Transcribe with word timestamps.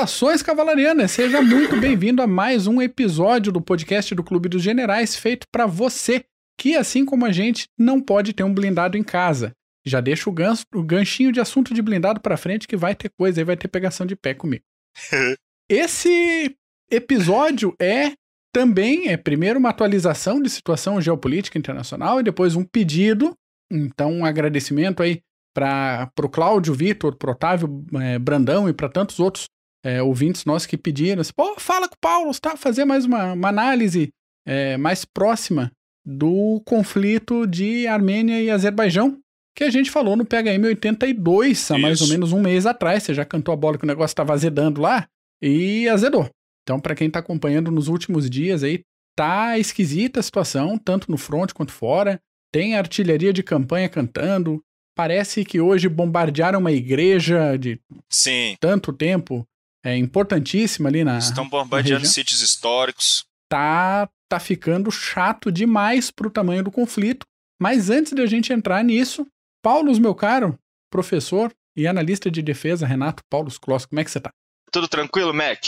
Saudações 0.00 0.42
cavalarianas, 0.42 1.10
seja 1.10 1.42
muito 1.42 1.78
bem-vindo 1.78 2.22
a 2.22 2.26
mais 2.26 2.66
um 2.66 2.80
episódio 2.80 3.52
do 3.52 3.60
podcast 3.60 4.14
do 4.14 4.24
Clube 4.24 4.48
dos 4.48 4.62
Generais, 4.62 5.14
feito 5.14 5.46
para 5.52 5.66
você 5.66 6.24
que, 6.58 6.74
assim 6.74 7.04
como 7.04 7.26
a 7.26 7.32
gente, 7.32 7.68
não 7.78 8.00
pode 8.00 8.32
ter 8.32 8.42
um 8.42 8.54
blindado 8.54 8.96
em 8.96 9.02
casa. 9.02 9.52
Já 9.84 10.00
deixa 10.00 10.30
o, 10.30 10.32
gancho, 10.32 10.64
o 10.74 10.82
ganchinho 10.82 11.30
de 11.30 11.38
assunto 11.38 11.74
de 11.74 11.82
blindado 11.82 12.18
para 12.18 12.38
frente 12.38 12.66
que 12.66 12.78
vai 12.78 12.94
ter 12.94 13.10
coisa 13.10 13.42
aí, 13.42 13.44
vai 13.44 13.58
ter 13.58 13.68
pegação 13.68 14.06
de 14.06 14.16
pé 14.16 14.32
comigo. 14.32 14.64
Esse 15.68 16.56
episódio 16.90 17.74
é 17.78 18.12
também, 18.54 19.08
é 19.08 19.18
primeiro 19.18 19.58
uma 19.58 19.68
atualização 19.68 20.40
de 20.40 20.48
situação 20.48 20.98
geopolítica 20.98 21.58
internacional 21.58 22.20
e 22.20 22.24
depois 22.24 22.56
um 22.56 22.64
pedido, 22.64 23.34
então 23.70 24.10
um 24.10 24.24
agradecimento 24.24 25.02
aí 25.02 25.20
para 25.52 26.10
o 26.22 26.28
Cláudio, 26.28 26.72
Vitor, 26.72 27.16
para 27.16 27.32
Otávio 27.32 27.84
é, 28.00 28.18
Brandão 28.18 28.66
e 28.66 28.72
para 28.72 28.88
tantos 28.88 29.20
outros 29.20 29.46
é, 29.84 30.02
ouvintes 30.02 30.44
nossos 30.44 30.66
que 30.66 30.76
pediram, 30.76 31.20
assim, 31.20 31.32
pô, 31.34 31.58
fala 31.58 31.88
com 31.88 31.94
o 31.94 32.00
Paulo, 32.00 32.32
tá? 32.40 32.56
Fazer 32.56 32.84
mais 32.84 33.04
uma, 33.04 33.32
uma 33.32 33.48
análise 33.48 34.10
é, 34.46 34.76
mais 34.76 35.04
próxima 35.04 35.70
do 36.04 36.60
conflito 36.64 37.46
de 37.46 37.86
Armênia 37.86 38.42
e 38.42 38.50
Azerbaijão, 38.50 39.18
que 39.56 39.64
a 39.64 39.70
gente 39.70 39.90
falou 39.90 40.16
no 40.16 40.24
PHM 40.24 40.64
82, 40.64 41.70
há 41.70 41.74
Isso. 41.74 41.78
mais 41.78 42.00
ou 42.00 42.08
menos 42.08 42.32
um 42.32 42.40
mês 42.40 42.66
atrás. 42.66 43.02
Você 43.02 43.14
já 43.14 43.24
cantou 43.24 43.52
a 43.52 43.56
bola 43.56 43.78
que 43.78 43.84
o 43.84 43.86
negócio 43.86 44.12
estava 44.12 44.32
azedando 44.32 44.80
lá 44.80 45.06
e 45.42 45.88
azedou. 45.88 46.28
Então, 46.62 46.80
para 46.80 46.94
quem 46.94 47.08
está 47.08 47.18
acompanhando 47.18 47.70
nos 47.70 47.88
últimos 47.88 48.28
dias 48.28 48.62
aí, 48.62 48.82
tá 49.16 49.58
esquisita 49.58 50.20
a 50.20 50.22
situação, 50.22 50.78
tanto 50.78 51.10
no 51.10 51.16
front 51.16 51.52
quanto 51.52 51.72
fora. 51.72 52.20
Tem 52.52 52.74
artilharia 52.74 53.32
de 53.32 53.42
campanha 53.42 53.88
cantando. 53.88 54.62
Parece 54.96 55.44
que 55.44 55.60
hoje 55.60 55.88
bombardearam 55.88 56.58
uma 56.58 56.72
igreja 56.72 57.56
de 57.56 57.80
Sim. 58.08 58.56
tanto 58.60 58.92
tempo 58.92 59.46
é 59.84 59.96
importantíssima 59.96 60.88
ali 60.88 61.04
na. 61.04 61.18
Estão 61.18 61.48
bombardeando 61.48 62.06
sítios 62.06 62.40
históricos. 62.40 63.24
Tá, 63.48 64.08
tá 64.28 64.38
ficando 64.38 64.90
chato 64.90 65.50
demais 65.50 66.10
pro 66.10 66.30
tamanho 66.30 66.62
do 66.62 66.70
conflito. 66.70 67.26
Mas 67.60 67.90
antes 67.90 68.12
de 68.12 68.22
a 68.22 68.26
gente 68.26 68.52
entrar 68.52 68.82
nisso, 68.82 69.26
Paulo, 69.62 69.92
meu 70.00 70.14
caro, 70.14 70.58
professor 70.90 71.52
e 71.76 71.86
analista 71.86 72.30
de 72.30 72.42
defesa, 72.42 72.86
Renato 72.86 73.22
Paulo 73.28 73.50
Kloss, 73.60 73.86
como 73.86 74.00
é 74.00 74.04
que 74.04 74.10
você 74.10 74.20
tá? 74.20 74.30
Tudo 74.70 74.88
tranquilo, 74.88 75.34
Mac? 75.34 75.64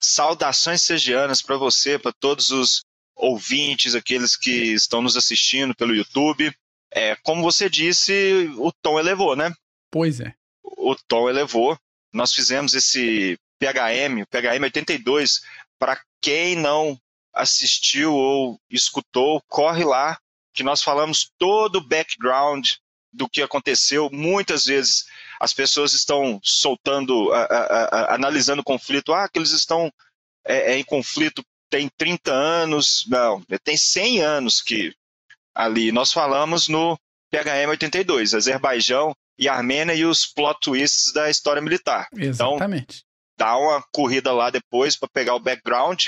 Saudações 0.00 0.82
segianas 0.82 1.42
para 1.42 1.56
você, 1.56 1.98
para 1.98 2.12
todos 2.12 2.50
os 2.50 2.84
ouvintes, 3.16 3.94
aqueles 3.94 4.36
que 4.36 4.72
estão 4.72 5.00
nos 5.00 5.16
assistindo 5.16 5.74
pelo 5.74 5.94
YouTube. 5.94 6.54
É, 6.92 7.16
como 7.16 7.42
você 7.42 7.68
disse, 7.68 8.48
o 8.58 8.70
tom 8.70 8.98
elevou, 8.98 9.34
né? 9.34 9.52
Pois 9.90 10.20
é. 10.20 10.34
O 10.62 10.94
tom 10.94 11.28
elevou. 11.28 11.76
Nós 12.12 12.32
fizemos 12.32 12.74
esse 12.74 13.36
PHM, 13.58 14.22
o 14.22 14.26
PHM 14.26 14.62
82, 14.62 15.42
para 15.78 16.00
quem 16.20 16.56
não 16.56 16.98
assistiu 17.32 18.14
ou 18.14 18.60
escutou, 18.70 19.42
corre 19.48 19.84
lá, 19.84 20.18
que 20.52 20.62
nós 20.62 20.82
falamos 20.82 21.30
todo 21.38 21.76
o 21.76 21.86
background 21.86 22.70
do 23.12 23.28
que 23.28 23.42
aconteceu. 23.42 24.08
Muitas 24.12 24.66
vezes 24.66 25.06
as 25.40 25.52
pessoas 25.52 25.94
estão 25.94 26.40
soltando, 26.42 27.32
a, 27.32 27.42
a, 27.42 27.84
a, 27.84 28.14
analisando 28.14 28.60
o 28.60 28.64
conflito. 28.64 29.12
Ah, 29.12 29.28
que 29.28 29.38
eles 29.38 29.50
estão 29.50 29.92
é, 30.46 30.72
é, 30.72 30.78
em 30.78 30.84
conflito 30.84 31.44
tem 31.70 31.88
30 31.96 32.32
anos. 32.32 33.04
Não, 33.08 33.42
tem 33.62 33.76
100 33.76 34.20
anos 34.22 34.60
que 34.60 34.94
ali. 35.54 35.90
Nós 35.90 36.12
falamos 36.12 36.68
no 36.68 36.98
PHM 37.30 37.68
82, 37.70 38.34
Azerbaijão 38.34 39.14
e 39.38 39.48
Armênia 39.48 39.94
e 39.94 40.04
os 40.04 40.26
plot 40.26 40.58
twists 40.60 41.12
da 41.12 41.28
história 41.28 41.60
militar. 41.60 42.08
Então, 42.12 42.54
Exatamente. 42.54 43.04
Dá 43.36 43.56
uma 43.56 43.82
corrida 43.92 44.32
lá 44.32 44.50
depois 44.50 44.96
para 44.96 45.08
pegar 45.08 45.34
o 45.34 45.40
background. 45.40 46.06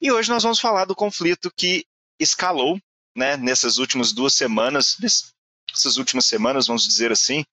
E 0.00 0.10
hoje 0.10 0.30
nós 0.30 0.42
vamos 0.42 0.60
falar 0.60 0.84
do 0.84 0.94
conflito 0.94 1.52
que 1.56 1.84
escalou 2.18 2.78
né, 3.16 3.36
nessas 3.36 3.78
últimas 3.78 4.12
duas 4.12 4.34
semanas, 4.34 4.96
nessas 5.00 5.96
últimas 5.96 6.26
semanas, 6.26 6.66
vamos 6.66 6.86
dizer 6.86 7.12
assim, 7.12 7.44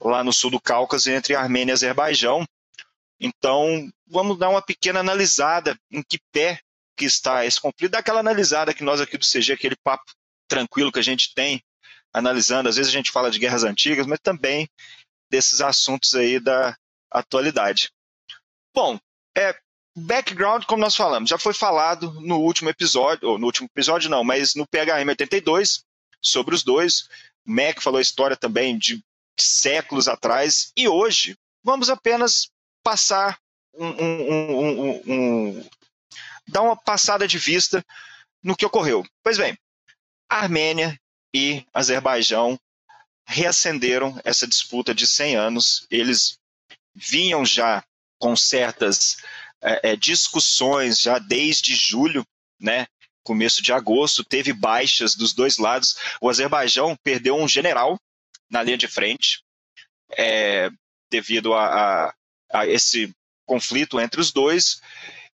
lá 0.00 0.22
no 0.22 0.32
sul 0.32 0.50
do 0.50 0.60
Cáucaso, 0.60 1.10
entre 1.10 1.34
Armênia 1.34 1.72
e 1.72 1.74
Azerbaijão. 1.74 2.44
Então, 3.20 3.90
vamos 4.06 4.38
dar 4.38 4.50
uma 4.50 4.62
pequena 4.62 5.00
analisada 5.00 5.78
em 5.90 6.02
que 6.02 6.18
pé 6.32 6.60
que 6.96 7.04
está 7.04 7.44
esse 7.44 7.60
conflito, 7.60 7.92
daquela 7.92 8.20
analisada 8.20 8.72
que 8.72 8.82
nós 8.82 9.00
aqui 9.00 9.18
do 9.18 9.26
CG, 9.26 9.52
aquele 9.52 9.76
papo 9.76 10.04
tranquilo 10.48 10.90
que 10.90 10.98
a 10.98 11.02
gente 11.02 11.34
tem, 11.34 11.62
analisando, 12.12 12.68
às 12.68 12.76
vezes 12.76 12.90
a 12.90 12.96
gente 12.96 13.10
fala 13.10 13.30
de 13.30 13.38
guerras 13.38 13.64
antigas, 13.64 14.06
mas 14.06 14.18
também 14.20 14.66
desses 15.30 15.60
assuntos 15.60 16.14
aí 16.14 16.40
da 16.40 16.74
atualidade. 17.10 17.90
Bom, 18.76 19.00
é, 19.34 19.58
background, 19.96 20.64
como 20.66 20.82
nós 20.82 20.94
falamos, 20.94 21.30
já 21.30 21.38
foi 21.38 21.54
falado 21.54 22.12
no 22.20 22.40
último 22.40 22.68
episódio, 22.68 23.26
ou 23.26 23.38
no 23.38 23.46
último 23.46 23.66
episódio 23.72 24.10
não, 24.10 24.22
mas 24.22 24.54
no 24.54 24.66
PHM 24.66 25.08
82, 25.08 25.82
sobre 26.20 26.54
os 26.54 26.62
dois. 26.62 27.08
O 27.46 27.52
Mac 27.52 27.80
falou 27.80 27.96
a 27.96 28.02
história 28.02 28.36
também 28.36 28.76
de 28.76 29.02
séculos 29.40 30.08
atrás, 30.08 30.72
e 30.76 30.86
hoje 30.86 31.38
vamos 31.64 31.88
apenas 31.88 32.50
passar 32.82 33.38
um, 33.72 33.88
um, 33.88 34.60
um, 34.60 35.02
um 35.06 35.70
dar 36.46 36.60
uma 36.60 36.76
passada 36.76 37.26
de 37.26 37.38
vista 37.38 37.82
no 38.42 38.54
que 38.54 38.66
ocorreu. 38.66 39.06
Pois 39.22 39.38
bem, 39.38 39.58
Armênia 40.28 41.00
e 41.34 41.64
Azerbaijão 41.72 42.60
reacenderam 43.26 44.20
essa 44.22 44.46
disputa 44.46 44.94
de 44.94 45.06
100 45.06 45.34
anos. 45.36 45.86
Eles 45.90 46.38
vinham 46.94 47.44
já 47.44 47.82
com 48.18 48.36
certas 48.36 49.16
é, 49.62 49.92
é, 49.92 49.96
discussões 49.96 51.00
já 51.00 51.18
desde 51.18 51.74
julho, 51.74 52.26
né? 52.60 52.86
Começo 53.22 53.60
de 53.62 53.72
agosto, 53.72 54.22
teve 54.22 54.52
baixas 54.52 55.14
dos 55.14 55.32
dois 55.32 55.58
lados. 55.58 55.96
O 56.20 56.30
Azerbaijão 56.30 56.96
perdeu 57.02 57.36
um 57.36 57.48
general 57.48 57.98
na 58.48 58.62
linha 58.62 58.78
de 58.78 58.86
frente, 58.86 59.42
é, 60.16 60.70
devido 61.10 61.52
a, 61.52 61.66
a, 61.66 62.14
a, 62.52 62.66
esse 62.66 63.12
conflito 63.44 63.98
entre 64.00 64.20
os 64.20 64.32
dois, 64.32 64.80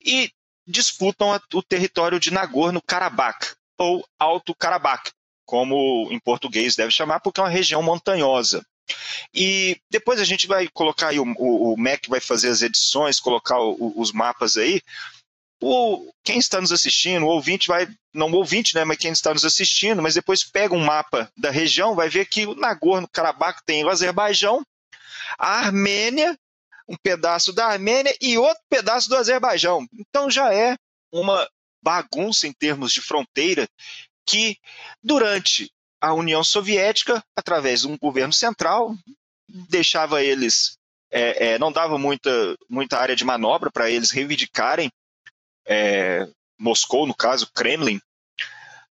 e 0.05 0.33
disputam 0.67 1.33
a, 1.33 1.41
o 1.55 1.63
território 1.63 2.19
de 2.19 2.33
Nagorno-Karabakh, 2.33 3.55
ou 3.79 4.05
Alto 4.19 4.55
Karabakh, 4.55 5.13
como 5.45 6.09
em 6.11 6.19
português 6.19 6.75
deve 6.75 6.91
chamar, 6.91 7.21
porque 7.21 7.39
é 7.39 7.45
uma 7.45 7.49
região 7.49 7.83
montanhosa. 7.83 8.67
E 9.35 9.81
depois 9.91 10.21
a 10.21 10.25
gente 10.25 10.47
vai 10.47 10.69
colocar 10.69 11.09
aí, 11.09 11.19
o, 11.19 11.25
o, 11.25 11.77
Mac 11.77 12.07
vai 12.09 12.21
fazer 12.21 12.49
as 12.49 12.63
edições, 12.63 13.21
colocar 13.21 13.61
o, 13.61 13.93
os 13.97 14.13
mapas 14.13 14.57
aí. 14.57 14.81
O, 15.61 16.13
quem 16.23 16.39
está 16.39 16.61
nos 16.61 16.73
assistindo, 16.73 17.25
o 17.25 17.31
ouvinte 17.31 17.69
vai, 17.69 17.89
não 18.13 18.31
o 18.31 18.37
ouvinte, 18.37 18.75
né, 18.75 18.85
mas 18.85 18.99
quem 18.99 19.11
está 19.11 19.33
nos 19.33 19.45
assistindo, 19.45 20.03
mas 20.03 20.15
depois 20.15 20.45
pega 20.45 20.75
um 20.75 20.85
mapa 20.85 21.31
da 21.37 21.51
região, 21.51 21.95
vai 21.95 22.09
ver 22.09 22.27
que 22.27 22.47
o 22.47 22.55
Nagorno-Karabakh 22.55 23.63
tem 23.65 23.85
o 23.85 23.89
Azerbaijão, 23.89 24.63
a 25.39 25.61
Armênia, 25.61 26.39
um 26.89 26.97
pedaço 26.97 27.53
da 27.53 27.67
Armênia 27.67 28.15
e 28.21 28.39
outro 28.39 28.63
pedaço 28.69 29.09
do 29.09 29.17
Azerbaijão. 29.17 29.87
Então 29.93 30.31
já 30.31 30.53
é 30.53 30.77
uma 31.11 31.49
bagunça 31.83 32.47
em 32.47 32.53
termos 32.53 32.93
de 32.93 33.01
fronteira 33.01 33.69
que 34.27 34.59
durante 35.03 35.71
a 36.07 36.15
União 36.15 36.43
Soviética, 36.45 37.23
através 37.37 37.81
de 37.81 37.89
um 37.89 37.99
governo 37.99 38.33
central, 38.33 38.95
deixava 39.49 40.23
eles, 40.23 40.77
é, 41.11 41.55
é, 41.55 41.59
não 41.59 41.73
dava 41.73 41.99
muita, 41.99 42.31
muita 42.69 42.99
área 42.99 43.17
de 43.17 43.25
manobra 43.25 43.71
para 43.71 43.91
eles 43.91 44.11
reivindicarem 44.11 44.91
é, 45.67 46.29
Moscou, 46.59 47.07
no 47.07 47.15
caso, 47.15 47.51
Kremlin. 47.53 48.01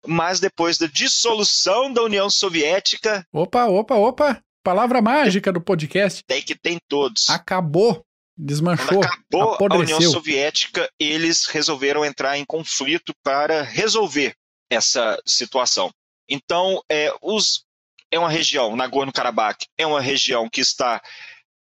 Mas 0.05 0.39
depois 0.39 0.77
da 0.77 0.87
dissolução 0.87 1.91
da 1.93 2.03
União 2.03 2.29
Soviética. 2.29 3.25
Opa, 3.31 3.65
opa, 3.65 3.95
opa! 3.95 4.41
Palavra 4.63 5.01
mágica 5.01 5.51
do 5.51 5.61
podcast. 5.61 6.23
Tem 6.25 6.41
que 6.41 6.55
tem 6.55 6.77
todos. 6.89 7.29
Acabou. 7.29 8.03
Desmanchou. 8.35 8.87
Quando 8.99 9.05
acabou 9.05 9.53
apodreceu. 9.53 9.95
a 9.95 9.97
União 9.99 10.11
Soviética, 10.11 10.89
eles 10.99 11.45
resolveram 11.45 12.03
entrar 12.03 12.37
em 12.37 12.45
conflito 12.45 13.13
para 13.23 13.61
resolver 13.61 14.33
essa 14.69 15.21
situação. 15.25 15.91
Então, 16.27 16.81
é, 16.89 17.13
os, 17.21 17.65
é 18.11 18.19
uma 18.19 18.29
região, 18.29 18.75
Nagorno-Karabakh, 18.75 19.65
é 19.77 19.85
uma 19.85 20.01
região 20.01 20.49
que 20.49 20.61
está 20.61 21.01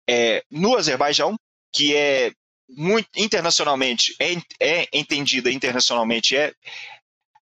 é, 0.10 0.44
no 0.50 0.75
Azerbaijão, 0.75 1.36
que 1.74 1.96
é 1.96 2.31
muito 2.69 3.10
internacionalmente, 3.16 4.16
é, 4.19 4.34
é 4.60 4.88
entendida 4.94 5.52
internacionalmente, 5.52 6.36
é, 6.36 6.54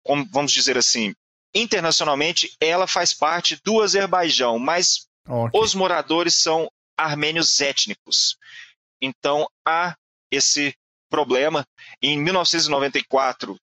como, 0.02 0.26
vamos 0.30 0.52
dizer 0.52 0.76
assim, 0.76 1.14
internacionalmente 1.54 2.54
ela 2.60 2.86
faz 2.86 3.12
parte 3.12 3.58
do 3.64 3.80
Azerbaijão, 3.80 4.58
mas 4.58 5.06
okay. 5.26 5.60
os 5.60 5.74
moradores 5.74 6.36
são 6.36 6.70
armênios 6.96 7.60
étnicos. 7.60 8.36
Então 9.00 9.48
há 9.66 9.96
esse 10.30 10.74
problema. 11.08 11.66
Em 12.02 12.18
1994, 12.18 13.56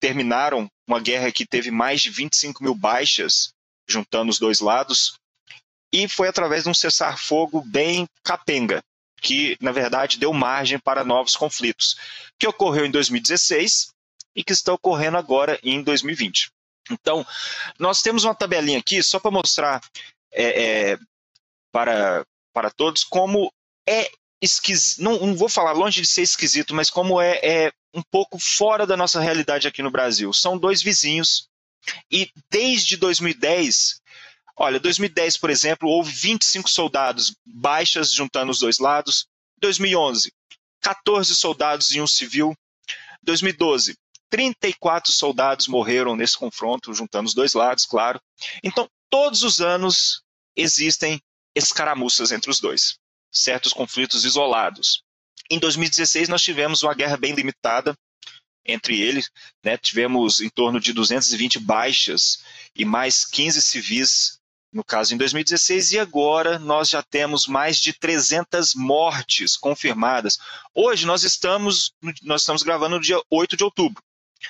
terminaram 0.00 0.68
uma 0.86 0.98
guerra 0.98 1.30
que 1.30 1.46
teve 1.46 1.70
mais 1.70 2.00
de 2.00 2.10
25 2.10 2.62
mil 2.62 2.74
baixas, 2.74 3.52
juntando 3.88 4.30
os 4.30 4.38
dois 4.38 4.60
lados, 4.60 5.18
e 5.92 6.08
foi 6.08 6.28
através 6.28 6.64
de 6.64 6.70
um 6.70 6.74
cessar-fogo 6.74 7.62
bem 7.62 8.08
capenga. 8.24 8.82
que, 9.22 9.54
na 9.60 9.70
verdade, 9.70 10.18
deu 10.18 10.32
margem 10.32 10.78
para 10.78 11.04
novos 11.04 11.36
conflitos, 11.36 11.94
que 12.38 12.48
ocorreu 12.48 12.86
em 12.86 12.90
2016 12.90 13.92
e 14.34 14.42
que 14.42 14.54
está 14.54 14.72
ocorrendo 14.72 15.18
agora 15.18 15.60
em 15.62 15.82
2020. 15.82 16.50
Então, 16.90 17.26
nós 17.78 18.00
temos 18.00 18.24
uma 18.24 18.34
tabelinha 18.34 18.78
aqui 18.78 19.02
só 19.02 19.20
para 19.20 19.30
mostrar 19.30 19.78
é, 20.32 20.92
é, 20.92 20.98
para, 21.70 22.24
para 22.50 22.70
todos 22.70 23.04
como 23.04 23.52
é 23.86 24.10
esquisito. 24.40 25.02
Não, 25.02 25.18
não, 25.26 25.34
vou 25.34 25.48
falar 25.48 25.72
longe 25.72 26.00
de 26.00 26.06
ser 26.06 26.22
esquisito, 26.22 26.74
mas 26.74 26.90
como 26.90 27.20
é, 27.20 27.40
é 27.42 27.72
um 27.94 28.02
pouco 28.02 28.38
fora 28.38 28.86
da 28.86 28.96
nossa 28.96 29.20
realidade 29.20 29.68
aqui 29.68 29.82
no 29.82 29.90
Brasil. 29.90 30.32
São 30.32 30.58
dois 30.58 30.82
vizinhos 30.82 31.48
e 32.10 32.30
desde 32.50 32.96
2010 32.96 34.00
Olha, 34.62 34.78
2010, 34.78 35.38
por 35.38 35.48
exemplo, 35.48 35.88
houve 35.88 36.12
25 36.12 36.68
soldados, 36.68 37.34
baixas 37.46 38.12
juntando 38.12 38.52
os 38.52 38.58
dois 38.58 38.78
lados. 38.78 39.26
2011, 39.58 40.30
14 40.82 41.34
soldados 41.34 41.94
e 41.94 42.00
um 42.00 42.06
civil. 42.06 42.54
2012, 43.22 43.96
34 44.28 45.12
soldados 45.12 45.66
morreram 45.66 46.14
nesse 46.14 46.36
confronto, 46.36 46.92
juntando 46.92 47.26
os 47.26 47.34
dois 47.34 47.54
lados, 47.54 47.86
claro. 47.86 48.20
Então, 48.62 48.86
todos 49.08 49.42
os 49.42 49.62
anos 49.62 50.22
existem 50.54 51.18
escaramuças 51.54 52.30
entre 52.30 52.50
os 52.50 52.60
dois, 52.60 52.98
certos 53.30 53.72
conflitos 53.72 54.24
isolados. 54.24 55.02
Em 55.50 55.58
2016, 55.58 56.28
nós 56.28 56.42
tivemos 56.42 56.82
uma 56.82 56.94
guerra 56.94 57.16
bem 57.16 57.34
limitada 57.34 57.96
entre 58.64 59.00
eles, 59.00 59.30
né? 59.64 59.76
tivemos 59.76 60.40
em 60.40 60.48
torno 60.48 60.78
de 60.78 60.92
220 60.92 61.58
baixas 61.58 62.44
e 62.74 62.84
mais 62.84 63.24
15 63.24 63.60
civis 63.60 64.40
no 64.72 64.84
caso 64.84 65.14
em 65.14 65.16
2016, 65.16 65.92
e 65.92 65.98
agora 65.98 66.58
nós 66.58 66.88
já 66.88 67.02
temos 67.02 67.46
mais 67.46 67.78
de 67.80 67.92
300 67.92 68.74
mortes 68.74 69.56
confirmadas. 69.56 70.38
Hoje 70.74 71.06
nós 71.06 71.24
estamos, 71.24 71.92
nós 72.22 72.42
estamos 72.42 72.62
gravando 72.62 72.96
no 72.96 73.02
dia 73.02 73.20
8 73.28 73.56
de 73.56 73.64
outubro. 73.64 74.02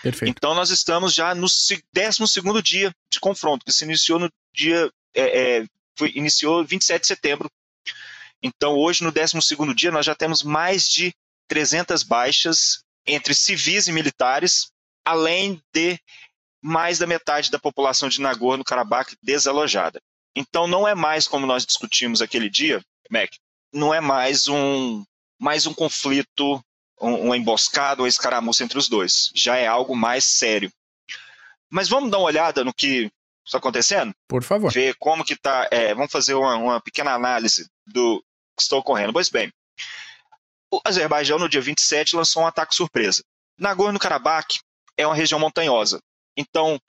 Perfeito. 0.03 0.31
Então 0.31 0.55
nós 0.55 0.71
estamos 0.71 1.15
já 1.15 1.35
no 1.35 1.47
12 1.47 2.63
dia 2.63 2.95
de 3.11 3.19
confronto, 3.19 3.65
que 3.65 3.73
se 3.73 3.85
iniciou 3.85 4.19
no 4.19 4.31
dia. 4.53 4.91
É, 5.15 5.61
é, 5.61 5.67
foi, 5.97 6.13
iniciou 6.15 6.65
27 6.65 7.01
de 7.01 7.07
setembro. 7.07 7.51
Então 8.43 8.77
hoje, 8.77 9.05
no 9.05 9.13
12 9.13 9.39
dia, 9.75 9.91
nós 9.91 10.07
já 10.07 10.15
temos 10.15 10.43
mais 10.43 10.85
de 10.89 11.15
300 11.49 12.03
baixas 12.03 12.83
entre 13.07 13.35
civis 13.35 13.89
e 13.89 13.93
militares, 13.93 14.71
além 15.05 15.63
de 15.73 15.99
mais 16.63 16.99
da 16.99 17.07
metade 17.07 17.51
da 17.51 17.59
população 17.59 18.09
de 18.09 18.21
Nagorno-Karabakh 18.21 19.17
desalojada. 19.23 20.01
Então 20.37 20.67
não 20.67 20.87
é 20.87 20.95
mais 20.95 21.27
como 21.27 21.47
nós 21.47 21.67
discutimos 21.67 22.23
aquele 22.23 22.49
dia, 22.49 22.83
Mac, 23.11 23.31
não 23.73 23.93
é 23.93 24.01
mais 24.01 24.49
um 24.49 25.05
mais 25.39 25.67
um 25.67 25.73
conflito, 25.73 26.63
um, 27.01 27.15
uma 27.27 27.37
emboscada, 27.37 28.03
uma 28.03 28.09
escaramuça 28.09 28.63
entre 28.63 28.79
os 28.79 28.89
dois. 28.89 29.31
Já 29.35 29.57
é 29.57 29.67
algo 29.67 29.97
mais 29.97 30.25
sério. 30.25 30.71
Mas 31.71 31.89
vamos 31.89 32.11
dar 32.11 32.19
uma 32.19 32.27
olhada 32.27 32.63
no 32.63 32.75
que 32.75 33.11
está 33.45 33.59
acontecendo? 33.59 34.15
Por 34.29 34.43
favor. 34.43 34.71
Ver 34.71 34.95
como 34.99 35.25
que 35.25 35.33
está. 35.33 35.67
É, 35.71 35.95
vamos 35.95 36.13
fazer 36.13 36.35
uma, 36.35 36.57
uma 36.57 36.81
pequena 36.81 37.15
análise 37.15 37.67
do 37.87 38.23
está 38.63 38.77
ocorrendo. 38.77 39.13
Pois 39.13 39.29
bem, 39.29 39.53
o 40.73 40.81
Azerbaijão, 40.85 41.39
no 41.39 41.49
dia 41.49 41.61
27, 41.61 42.17
lançou 42.17 42.43
um 42.43 42.47
ataque 42.47 42.75
surpresa. 42.75 43.23
Nagorno-Karabakh 43.59 44.61
é 44.97 45.07
uma 45.07 45.15
região 45.15 45.39
montanhosa. 45.41 46.01
Então, 46.37 46.81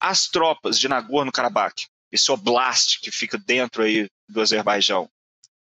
as 0.00 0.26
tropas 0.26 0.78
de 0.78 0.88
Nagorno-Karabakh 0.88 1.86
esse 2.10 2.30
oblast 2.30 3.00
que 3.00 3.10
fica 3.10 3.38
dentro 3.38 3.82
aí 3.82 4.08
do 4.28 4.40
Azerbaijão, 4.40 5.08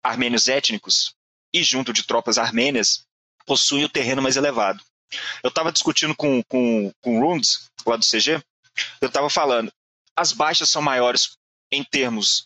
armênios 0.03 0.47
étnicos 0.47 1.15
e 1.53 1.63
junto 1.63 1.93
de 1.93 2.03
tropas 2.03 2.37
armênias, 2.37 3.05
possuem 3.45 3.85
o 3.85 3.89
terreno 3.89 4.21
mais 4.21 4.35
elevado. 4.35 4.83
Eu 5.41 5.49
estava 5.49 5.71
discutindo 5.71 6.15
com, 6.15 6.43
com, 6.43 6.91
com 7.01 7.17
o 7.17 7.21
Runds, 7.21 7.69
lá 7.85 7.95
do 7.95 8.05
CG, 8.05 8.41
eu 9.01 9.07
estava 9.07 9.29
falando, 9.29 9.71
as 10.15 10.31
baixas 10.33 10.69
são 10.69 10.81
maiores 10.81 11.37
em 11.71 11.83
termos 11.83 12.45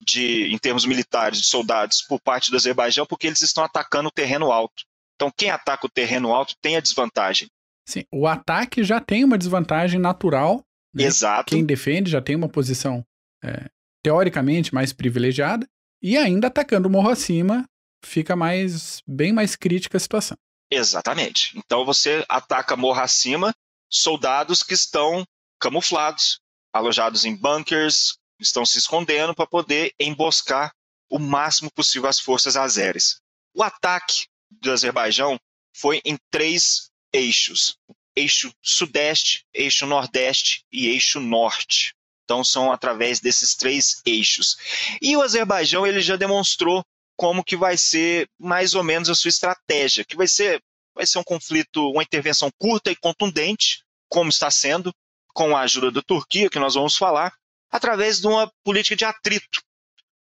de 0.00 0.52
em 0.52 0.58
termos 0.58 0.84
militares 0.84 1.40
de 1.40 1.46
soldados 1.46 2.02
por 2.02 2.20
parte 2.20 2.50
do 2.50 2.56
Azerbaijão 2.56 3.06
porque 3.06 3.26
eles 3.26 3.42
estão 3.42 3.62
atacando 3.62 4.08
o 4.08 4.12
terreno 4.12 4.50
alto. 4.50 4.84
Então 5.14 5.30
quem 5.36 5.50
ataca 5.50 5.86
o 5.86 5.90
terreno 5.90 6.32
alto 6.32 6.54
tem 6.60 6.76
a 6.76 6.80
desvantagem. 6.80 7.48
Sim, 7.86 8.04
o 8.12 8.26
ataque 8.26 8.84
já 8.84 9.00
tem 9.00 9.24
uma 9.24 9.36
desvantagem 9.36 10.00
natural. 10.00 10.64
Né? 10.94 11.04
Exato. 11.04 11.50
Quem 11.50 11.64
defende 11.64 12.10
já 12.10 12.22
tem 12.22 12.36
uma 12.36 12.48
posição 12.48 13.04
é, 13.42 13.68
teoricamente 14.02 14.74
mais 14.74 14.92
privilegiada, 14.92 15.66
e 16.02 16.16
ainda 16.16 16.46
atacando 16.46 16.88
o 16.88 16.90
morro 16.90 17.10
acima, 17.10 17.68
fica 18.04 18.34
mais 18.34 19.02
bem 19.06 19.32
mais 19.32 19.56
crítica 19.56 19.96
a 19.96 20.00
situação. 20.00 20.36
Exatamente. 20.70 21.56
Então 21.58 21.84
você 21.84 22.24
ataca 22.28 22.76
morro 22.76 23.00
acima 23.00 23.52
soldados 23.90 24.62
que 24.62 24.72
estão 24.72 25.24
camuflados, 25.60 26.40
alojados 26.72 27.24
em 27.24 27.34
bunkers, 27.34 28.16
estão 28.40 28.64
se 28.64 28.78
escondendo 28.78 29.34
para 29.34 29.46
poder 29.46 29.94
emboscar 29.98 30.72
o 31.08 31.18
máximo 31.18 31.70
possível 31.70 32.08
as 32.08 32.20
forças 32.20 32.56
azeres. 32.56 33.20
O 33.54 33.62
ataque 33.62 34.26
do 34.50 34.72
Azerbaijão 34.72 35.38
foi 35.74 36.00
em 36.04 36.16
três 36.30 36.90
eixos: 37.12 37.76
eixo 38.14 38.52
sudeste, 38.62 39.44
eixo 39.52 39.86
nordeste 39.86 40.64
e 40.72 40.88
eixo 40.88 41.20
norte. 41.20 41.94
Então 42.24 42.44
são 42.44 42.70
através 42.70 43.18
desses 43.18 43.56
três 43.56 44.00
eixos. 44.06 44.56
E 45.02 45.16
o 45.16 45.22
Azerbaijão 45.22 45.86
ele 45.86 46.00
já 46.00 46.16
demonstrou 46.16 46.84
como 47.16 47.44
que 47.44 47.56
vai 47.56 47.76
ser 47.76 48.28
mais 48.38 48.74
ou 48.74 48.84
menos 48.84 49.10
a 49.10 49.14
sua 49.14 49.28
estratégia, 49.28 50.04
que 50.04 50.16
vai 50.16 50.28
ser 50.28 50.62
vai 50.94 51.06
ser 51.06 51.18
um 51.18 51.24
conflito, 51.24 51.88
uma 51.90 52.02
intervenção 52.02 52.50
curta 52.58 52.90
e 52.90 52.96
contundente, 52.96 53.82
como 54.08 54.28
está 54.28 54.50
sendo, 54.50 54.92
com 55.32 55.56
a 55.56 55.60
ajuda 55.60 55.90
da 55.90 56.02
Turquia, 56.02 56.50
que 56.50 56.58
nós 56.58 56.74
vamos 56.74 56.96
falar, 56.96 57.32
através 57.70 58.20
de 58.20 58.26
uma 58.26 58.50
política 58.64 58.96
de 58.96 59.04
atrito. 59.04 59.62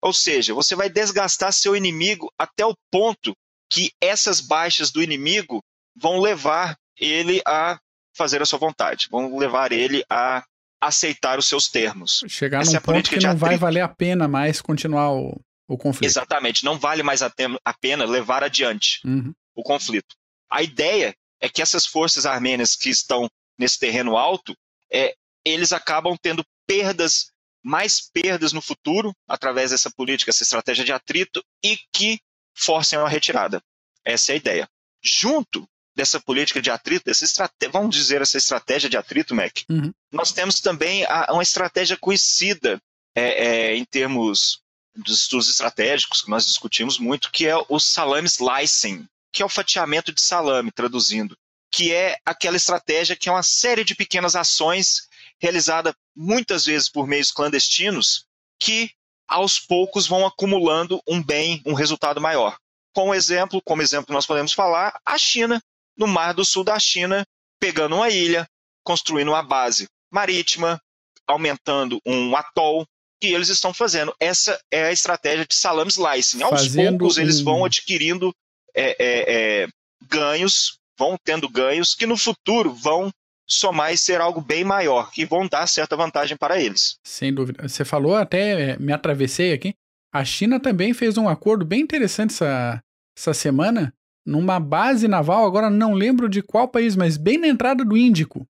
Ou 0.00 0.12
seja, 0.12 0.54
você 0.54 0.74
vai 0.74 0.88
desgastar 0.88 1.52
seu 1.52 1.76
inimigo 1.76 2.32
até 2.38 2.66
o 2.66 2.76
ponto 2.90 3.36
que 3.70 3.92
essas 4.00 4.40
baixas 4.40 4.90
do 4.90 5.02
inimigo 5.02 5.62
vão 5.96 6.20
levar 6.20 6.76
ele 6.98 7.40
a 7.46 7.78
fazer 8.14 8.42
a 8.42 8.46
sua 8.46 8.58
vontade, 8.58 9.08
vão 9.10 9.38
levar 9.38 9.72
ele 9.72 10.04
a 10.10 10.44
aceitar 10.80 11.38
os 11.38 11.46
seus 11.46 11.68
termos. 11.68 12.24
Chegar 12.28 12.62
Essa 12.62 12.72
num 12.72 12.76
é 12.76 12.80
ponto 12.80 13.08
que 13.10 13.20
não 13.20 13.36
vai 13.36 13.56
valer 13.56 13.80
a 13.80 13.88
pena 13.88 14.26
mais 14.26 14.60
continuar 14.60 15.12
o, 15.12 15.40
o 15.68 15.78
conflito. 15.78 16.08
Exatamente, 16.08 16.64
não 16.64 16.78
vale 16.78 17.02
mais 17.02 17.22
a, 17.22 17.32
a 17.64 17.72
pena 17.72 18.04
levar 18.04 18.42
adiante 18.42 19.00
uhum. 19.04 19.32
o 19.54 19.62
conflito. 19.62 20.16
A 20.50 20.62
ideia 20.62 21.14
é 21.40 21.48
que 21.48 21.62
essas 21.62 21.86
forças 21.86 22.26
armênias 22.26 22.76
que 22.76 22.90
estão 22.90 23.28
nesse 23.58 23.78
terreno 23.78 24.16
alto, 24.16 24.54
é, 24.92 25.14
eles 25.44 25.72
acabam 25.72 26.16
tendo 26.20 26.44
perdas, 26.66 27.31
mais 27.62 28.00
perdas 28.00 28.52
no 28.52 28.60
futuro, 28.60 29.14
através 29.28 29.70
dessa 29.70 29.90
política, 29.90 30.30
essa 30.30 30.42
estratégia 30.42 30.84
de 30.84 30.92
atrito, 30.92 31.44
e 31.64 31.78
que 31.92 32.20
forcem 32.54 32.98
a 32.98 33.08
retirada. 33.08 33.62
Essa 34.04 34.32
é 34.32 34.34
a 34.34 34.36
ideia. 34.36 34.68
Junto 35.02 35.68
dessa 35.94 36.20
política 36.20 36.60
de 36.60 36.70
atrito, 36.70 37.04
dessa 37.04 37.24
estratégia, 37.24 37.72
vamos 37.72 37.94
dizer 37.94 38.22
essa 38.22 38.38
estratégia 38.38 38.88
de 38.88 38.96
atrito, 38.96 39.34
Mac, 39.34 39.58
uhum. 39.68 39.92
nós 40.10 40.32
temos 40.32 40.60
também 40.60 41.04
a, 41.04 41.32
uma 41.32 41.42
estratégia 41.42 41.96
conhecida 41.96 42.80
é, 43.14 43.46
é, 43.46 43.76
em 43.76 43.84
termos 43.84 44.60
dos 44.94 45.22
estudos 45.22 45.48
estratégicos, 45.48 46.22
que 46.22 46.30
nós 46.30 46.46
discutimos 46.46 46.98
muito, 46.98 47.30
que 47.30 47.46
é 47.46 47.54
o 47.68 47.78
salame 47.78 48.28
slicing, 48.28 49.06
que 49.32 49.42
é 49.42 49.44
o 49.44 49.50
fatiamento 49.50 50.12
de 50.12 50.20
salame, 50.20 50.70
traduzindo, 50.70 51.36
que 51.70 51.92
é 51.92 52.18
aquela 52.24 52.56
estratégia 52.56 53.16
que 53.16 53.28
é 53.28 53.32
uma 53.32 53.42
série 53.42 53.84
de 53.84 53.94
pequenas 53.94 54.36
ações 54.36 55.08
realizada 55.42 55.92
muitas 56.14 56.64
vezes 56.64 56.88
por 56.88 57.06
meios 57.06 57.32
clandestinos, 57.32 58.24
que 58.60 58.90
aos 59.26 59.58
poucos 59.58 60.06
vão 60.06 60.24
acumulando 60.24 61.02
um 61.08 61.20
bem, 61.20 61.60
um 61.66 61.74
resultado 61.74 62.20
maior. 62.20 62.56
Com 62.94 63.12
exemplo, 63.12 63.60
como 63.64 63.82
exemplo 63.82 64.14
nós 64.14 64.26
podemos 64.26 64.52
falar, 64.52 64.98
a 65.04 65.18
China, 65.18 65.60
no 65.96 66.06
Mar 66.06 66.32
do 66.32 66.44
Sul 66.44 66.62
da 66.62 66.78
China, 66.78 67.26
pegando 67.58 67.96
uma 67.96 68.08
ilha, 68.08 68.46
construindo 68.84 69.28
uma 69.28 69.42
base 69.42 69.88
marítima, 70.10 70.80
aumentando 71.26 71.98
um 72.06 72.36
atol, 72.36 72.86
que 73.20 73.28
eles 73.28 73.48
estão 73.48 73.72
fazendo. 73.72 74.14
Essa 74.20 74.60
é 74.70 74.84
a 74.84 74.92
estratégia 74.92 75.46
de 75.46 75.54
salame 75.54 75.90
slicing. 75.90 76.42
Aos 76.42 76.62
Fazendo 76.62 76.98
poucos, 76.98 77.18
eles 77.18 77.40
vão 77.40 77.64
adquirindo 77.64 78.34
é, 78.74 78.96
é, 78.98 79.62
é, 79.62 79.68
ganhos, 80.08 80.78
vão 80.98 81.16
tendo 81.24 81.48
ganhos, 81.48 81.94
que 81.94 82.04
no 82.04 82.16
futuro 82.16 82.74
vão 82.74 83.10
somar 83.52 83.92
e 83.92 83.98
ser 83.98 84.20
algo 84.20 84.40
bem 84.40 84.64
maior, 84.64 85.10
que 85.10 85.24
vão 85.24 85.46
dar 85.46 85.66
certa 85.66 85.96
vantagem 85.96 86.36
para 86.36 86.60
eles. 86.60 86.96
Sem 87.04 87.32
dúvida. 87.32 87.68
Você 87.68 87.84
falou, 87.84 88.16
até 88.16 88.72
é, 88.72 88.76
me 88.78 88.92
atravessei 88.92 89.52
aqui. 89.52 89.74
A 90.12 90.24
China 90.24 90.60
também 90.60 90.92
fez 90.92 91.16
um 91.16 91.28
acordo 91.28 91.64
bem 91.64 91.80
interessante 91.80 92.32
essa, 92.32 92.82
essa 93.16 93.32
semana 93.32 93.94
numa 94.24 94.60
base 94.60 95.08
naval, 95.08 95.44
agora 95.44 95.68
não 95.68 95.94
lembro 95.94 96.28
de 96.28 96.42
qual 96.42 96.68
país, 96.68 96.94
mas 96.94 97.16
bem 97.16 97.38
na 97.38 97.48
entrada 97.48 97.84
do 97.84 97.96
Índico. 97.96 98.46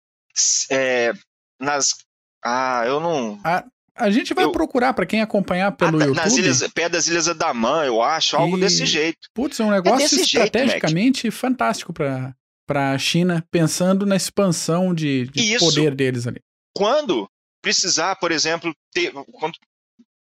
É, 0.71 1.12
nas. 1.59 1.94
Ah, 2.44 2.82
eu 2.87 3.00
não. 3.00 3.40
Ah, 3.44 3.64
A 3.94 4.11
gente 4.11 4.35
vai 4.35 4.44
eu, 4.44 4.52
procurar 4.52 4.92
para 4.92 5.06
quem 5.06 5.23
acompanhar 5.23 5.73
pelo 5.73 5.99
ah, 5.99 6.04
YouTube. 6.04 6.16
Nas 6.16 6.37
ilhas, 6.37 6.68
pé 6.68 6.88
das 6.88 7.06
Ilhas 7.06 7.28
Adamã, 7.28 7.85
eu 7.85 8.02
acho, 8.02 8.37
algo 8.37 8.59
e, 8.59 8.61
desse 8.61 8.85
jeito. 8.85 9.28
Putz, 9.32 9.61
é 9.61 9.64
um 9.64 9.71
negócio 9.71 10.18
é 10.18 10.23
estrategicamente 10.23 11.23
jeito, 11.23 11.37
fantástico 11.37 11.92
para 11.92 12.35
para 12.66 12.92
a 12.92 12.99
China, 12.99 13.45
pensando 13.50 14.07
na 14.07 14.16
expansão 14.16 14.95
de, 14.95 15.26
de 15.28 15.54
Isso, 15.54 15.64
poder 15.64 15.95
deles 15.95 16.26
ali. 16.26 16.40
Quando 16.75 17.28
precisar, 17.61 18.16
por 18.16 18.33
exemplo, 18.33 18.75
ter, 18.92 19.12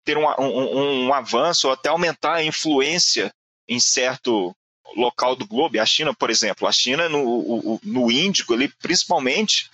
ter 0.03 0.17
um, 0.17 0.25
um, 0.39 1.07
um 1.07 1.13
avanço 1.13 1.67
ou 1.67 1.73
até 1.73 1.89
aumentar 1.89 2.35
a 2.35 2.43
influência 2.43 3.33
em 3.67 3.79
certo 3.79 4.55
local 4.95 5.35
do 5.35 5.47
globo, 5.47 5.79
a 5.79 5.85
China, 5.85 6.13
por 6.13 6.29
exemplo, 6.29 6.67
a 6.67 6.71
China 6.71 7.07
no, 7.07 7.79
no 7.83 8.11
Índico 8.11 8.53
ali, 8.53 8.67
principalmente, 8.67 9.69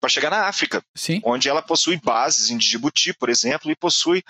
para 0.00 0.08
chegar 0.08 0.30
na 0.30 0.46
África, 0.46 0.82
Sim. 0.94 1.20
onde 1.24 1.48
ela 1.48 1.60
possui 1.60 1.98
bases 2.02 2.50
em 2.50 2.56
Djibouti, 2.56 3.12
por 3.12 3.28
exemplo, 3.28 3.70
e 3.70 3.76
possui 3.76 4.22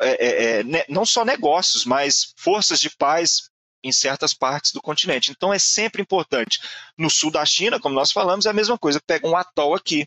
é, 0.00 0.26
é, 0.26 0.60
é, 0.60 0.86
não 0.88 1.04
só 1.04 1.24
negócios, 1.24 1.84
mas 1.84 2.32
forças 2.36 2.80
de 2.80 2.90
paz 2.90 3.50
em 3.82 3.92
certas 3.92 4.34
partes 4.34 4.72
do 4.72 4.80
continente. 4.80 5.30
Então 5.30 5.52
é 5.52 5.58
sempre 5.58 6.02
importante. 6.02 6.60
No 6.96 7.08
sul 7.08 7.30
da 7.30 7.44
China, 7.44 7.80
como 7.80 7.94
nós 7.94 8.12
falamos, 8.12 8.46
é 8.46 8.50
a 8.50 8.54
mesma 8.54 8.78
coisa. 8.78 9.00
Pega 9.06 9.26
um 9.26 9.36
atol 9.36 9.74
aqui, 9.74 10.06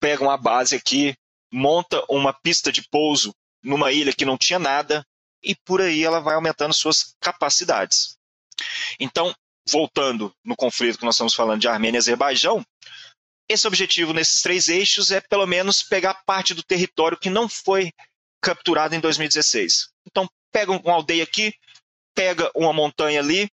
pega 0.00 0.22
uma 0.22 0.36
base 0.36 0.76
aqui, 0.76 1.16
monta 1.52 2.04
uma 2.08 2.32
pista 2.32 2.70
de 2.70 2.86
pouso 2.88 3.34
numa 3.62 3.92
ilha 3.92 4.12
que 4.12 4.24
não 4.24 4.36
tinha 4.36 4.58
nada, 4.58 5.06
e 5.42 5.54
por 5.54 5.80
aí 5.80 6.02
ela 6.02 6.20
vai 6.20 6.34
aumentando 6.34 6.74
suas 6.74 7.14
capacidades. 7.20 8.16
Então, 9.00 9.34
voltando 9.66 10.34
no 10.44 10.56
conflito 10.56 10.98
que 10.98 11.04
nós 11.04 11.14
estamos 11.14 11.34
falando 11.34 11.60
de 11.60 11.68
Armênia 11.68 11.98
e 11.98 12.00
Azerbaijão, 12.00 12.64
esse 13.48 13.66
objetivo 13.66 14.12
nesses 14.12 14.40
três 14.42 14.68
eixos 14.68 15.10
é 15.10 15.20
pelo 15.20 15.46
menos 15.46 15.82
pegar 15.82 16.22
parte 16.26 16.54
do 16.54 16.62
território 16.62 17.18
que 17.18 17.30
não 17.30 17.48
foi 17.48 17.92
capturado 18.42 18.94
em 18.94 19.00
2016. 19.00 19.88
Então, 20.06 20.28
pega 20.52 20.72
uma 20.72 20.92
aldeia 20.92 21.24
aqui, 21.24 21.54
pega 22.14 22.50
uma 22.54 22.72
montanha 22.72 23.20
ali, 23.20 23.50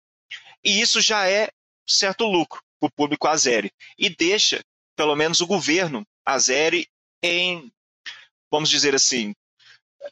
e 0.65 0.81
isso 0.81 1.01
já 1.01 1.29
é 1.29 1.51
certo 1.87 2.27
lucro 2.27 2.61
para 2.81 2.89
o 2.89 2.93
público 2.93 3.29
azeri. 3.29 3.71
E 3.99 4.09
deixa, 4.09 4.65
pelo 4.97 5.15
menos, 5.15 5.41
o 5.41 5.47
governo 5.47 6.07
azeri 6.25 6.89
em, 7.23 7.71
vamos 8.51 8.69
dizer 8.69 8.95
assim, 8.95 9.35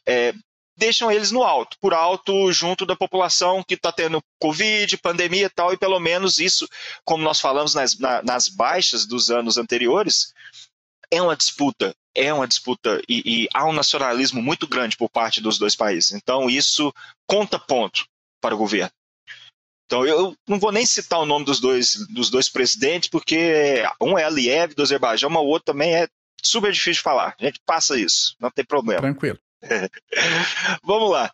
é, 0.05 0.33
deixam 0.77 1.11
eles 1.11 1.31
no 1.31 1.43
alto, 1.43 1.77
por 1.79 1.93
alto, 1.93 2.51
junto 2.51 2.85
da 2.85 2.95
população 2.95 3.63
que 3.63 3.75
está 3.75 3.91
tendo 3.91 4.23
Covid, 4.39 4.97
pandemia 4.97 5.45
e 5.45 5.49
tal, 5.49 5.73
e 5.73 5.77
pelo 5.77 5.99
menos 5.99 6.39
isso, 6.39 6.67
como 7.03 7.23
nós 7.23 7.39
falamos 7.39 7.73
nas, 7.73 7.97
na, 7.97 8.21
nas 8.21 8.47
baixas 8.47 9.05
dos 9.05 9.29
anos 9.29 9.57
anteriores, 9.57 10.33
é 11.11 11.21
uma 11.21 11.35
disputa, 11.35 11.95
é 12.13 12.33
uma 12.33 12.47
disputa, 12.47 13.01
e, 13.07 13.43
e, 13.43 13.47
há 13.53 13.65
um 13.65 13.73
nacionalismo 13.73 14.41
muito 14.41 14.67
grande 14.67 14.97
por 14.97 15.09
parte 15.09 15.39
dos 15.39 15.57
dois 15.57 15.75
países. 15.75 16.11
Então, 16.11 16.49
isso 16.49 16.93
conta 17.27 17.59
ponto 17.59 18.05
para 18.45 18.53
o 18.53 18.59
governo. 18.59 18.91
Então, 19.87 20.05
eu 20.05 20.37
não 20.47 20.59
vou 20.59 20.71
nem 20.71 20.85
citar 20.85 21.19
o 21.19 21.25
nome 21.25 21.45
dos 21.45 21.59
dois, 21.59 21.95
dos 22.09 22.29
dois 22.29 22.47
presidentes, 22.47 23.09
porque 23.09 23.83
um 23.99 24.17
é 24.19 24.23
Aliyev 24.23 24.75
do 24.75 24.83
Azerbaijão, 24.83 25.31
mas 25.31 25.41
o 25.41 25.47
outro 25.47 25.73
também 25.73 25.95
é 25.95 26.07
super 26.43 26.71
difícil 26.71 26.99
de 26.99 27.01
falar. 27.01 27.35
A 27.39 27.43
gente 27.43 27.59
passa 27.65 27.99
isso, 27.99 28.35
não 28.39 28.51
tem 28.51 28.63
problema. 28.63 29.01
Tranquilo. 29.01 29.39
vamos 30.83 31.09
lá. 31.09 31.31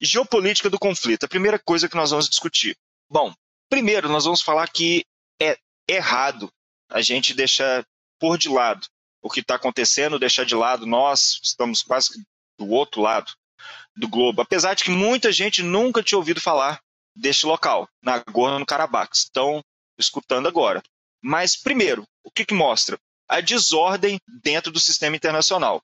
Geopolítica 0.00 0.68
do 0.68 0.78
conflito, 0.78 1.24
a 1.24 1.28
primeira 1.28 1.58
coisa 1.58 1.88
que 1.88 1.96
nós 1.96 2.10
vamos 2.10 2.28
discutir. 2.28 2.76
Bom, 3.08 3.32
primeiro 3.70 4.08
nós 4.08 4.24
vamos 4.24 4.42
falar 4.42 4.68
que 4.68 5.04
é 5.40 5.56
errado 5.88 6.50
a 6.90 7.00
gente 7.00 7.32
deixar 7.32 7.84
por 8.18 8.36
de 8.38 8.48
lado 8.48 8.84
o 9.22 9.30
que 9.30 9.38
está 9.38 9.54
acontecendo, 9.54 10.18
deixar 10.18 10.44
de 10.44 10.56
lado 10.56 10.84
nós, 10.84 11.38
estamos 11.42 11.82
quase 11.82 12.20
do 12.58 12.68
outro 12.70 13.00
lado 13.00 13.32
do 13.96 14.08
globo, 14.08 14.42
apesar 14.42 14.74
de 14.74 14.84
que 14.84 14.90
muita 14.90 15.32
gente 15.32 15.62
nunca 15.62 16.02
tinha 16.02 16.18
ouvido 16.18 16.40
falar 16.40 16.80
deste 17.14 17.46
local, 17.46 17.88
Nagorno-Karabakh. 18.02 19.12
Estão 19.14 19.62
escutando 19.98 20.48
agora. 20.48 20.82
Mas, 21.22 21.56
primeiro, 21.56 22.04
o 22.22 22.30
que, 22.30 22.44
que 22.44 22.54
mostra? 22.54 22.98
A 23.28 23.40
desordem 23.40 24.20
dentro 24.42 24.72
do 24.72 24.80
sistema 24.80 25.16
internacional. 25.16 25.82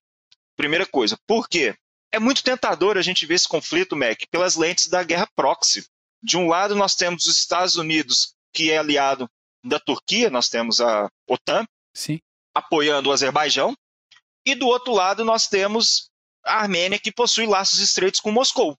Primeira 0.57 0.85
coisa, 0.85 1.19
por 1.27 1.49
quê? 1.49 1.75
É 2.13 2.19
muito 2.19 2.43
tentador 2.43 2.99
a 2.99 3.03
gente 3.03 3.25
ver 3.25 3.35
esse 3.35 3.49
conflito, 3.49 3.97
Mac, 3.97 4.19
pelas 4.31 4.57
lentes 4.57 4.89
da 4.89 5.03
guerra 5.03 5.29
proxy. 5.37 5.87
De 6.23 6.37
um 6.37 6.49
lado, 6.49 6.75
nós 6.75 6.95
temos 6.95 7.25
os 7.25 7.39
Estados 7.39 7.77
Unidos, 7.77 8.35
que 8.53 8.71
é 8.71 8.79
aliado 8.79 9.31
da 9.65 9.79
Turquia, 9.79 10.29
nós 10.29 10.49
temos 10.49 10.81
a 10.81 11.09
OTAN, 11.27 11.65
Sim. 11.95 12.19
apoiando 12.55 13.09
o 13.09 13.13
Azerbaijão, 13.13 13.75
e 14.45 14.55
do 14.55 14.67
outro 14.67 14.93
lado, 14.93 15.25
nós 15.25 15.47
temos 15.47 16.10
a 16.45 16.61
Armênia, 16.63 16.99
que 16.99 17.13
possui 17.13 17.47
laços 17.47 17.81
estreitos 17.81 18.21
com 18.21 18.31
Moscou. 18.31 18.77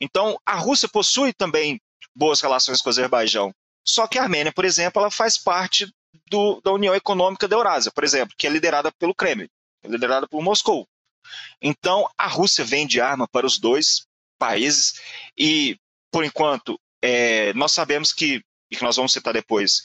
Então, 0.00 0.38
a 0.44 0.56
Rússia 0.56 0.88
possui 0.88 1.32
também 1.32 1.80
boas 2.14 2.40
relações 2.40 2.80
com 2.80 2.88
o 2.88 2.92
Azerbaijão. 2.92 3.52
Só 3.84 4.06
que 4.06 4.18
a 4.18 4.22
Armênia, 4.22 4.52
por 4.52 4.64
exemplo, 4.64 5.00
ela 5.00 5.10
faz 5.10 5.36
parte 5.36 5.92
do, 6.30 6.60
da 6.60 6.72
União 6.72 6.94
Econômica 6.94 7.46
da 7.46 7.56
Eurásia, 7.56 7.90
por 7.92 8.04
exemplo, 8.04 8.34
que 8.36 8.46
é 8.46 8.50
liderada 8.50 8.90
pelo 8.92 9.14
Kremlin, 9.14 9.48
é 9.82 9.88
liderada 9.88 10.28
por 10.28 10.42
Moscou. 10.42 10.86
Então, 11.60 12.08
a 12.16 12.26
Rússia 12.26 12.64
vende 12.64 13.00
arma 13.00 13.28
para 13.28 13.46
os 13.46 13.58
dois 13.58 14.06
países 14.38 15.00
e, 15.36 15.78
por 16.10 16.24
enquanto, 16.24 16.80
é, 17.02 17.52
nós 17.54 17.72
sabemos 17.72 18.12
que, 18.12 18.42
e 18.70 18.76
que 18.76 18.82
nós 18.82 18.96
vamos 18.96 19.12
citar 19.12 19.34
depois, 19.34 19.82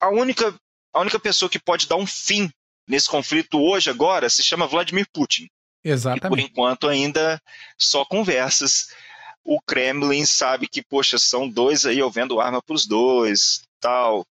a 0.00 0.08
única, 0.08 0.54
a 0.92 1.00
única 1.00 1.18
pessoa 1.18 1.50
que 1.50 1.58
pode 1.58 1.86
dar 1.86 1.96
um 1.96 2.06
fim 2.06 2.50
nesse 2.88 3.08
conflito 3.08 3.60
hoje, 3.60 3.90
agora, 3.90 4.30
se 4.30 4.42
chama 4.42 4.66
Vladimir 4.66 5.06
Putin. 5.12 5.48
Exatamente. 5.84 6.26
E, 6.26 6.28
por 6.28 6.38
enquanto, 6.38 6.88
ainda 6.88 7.40
só 7.78 8.04
conversas. 8.04 8.88
O 9.42 9.60
Kremlin 9.60 10.26
sabe 10.26 10.68
que, 10.68 10.82
poxa, 10.82 11.18
são 11.18 11.48
dois 11.48 11.86
aí, 11.86 11.98
eu 11.98 12.10
vendo 12.10 12.40
arma 12.40 12.62
para 12.62 12.74
os 12.74 12.86
dois, 12.86 13.62
tal. 13.80 14.26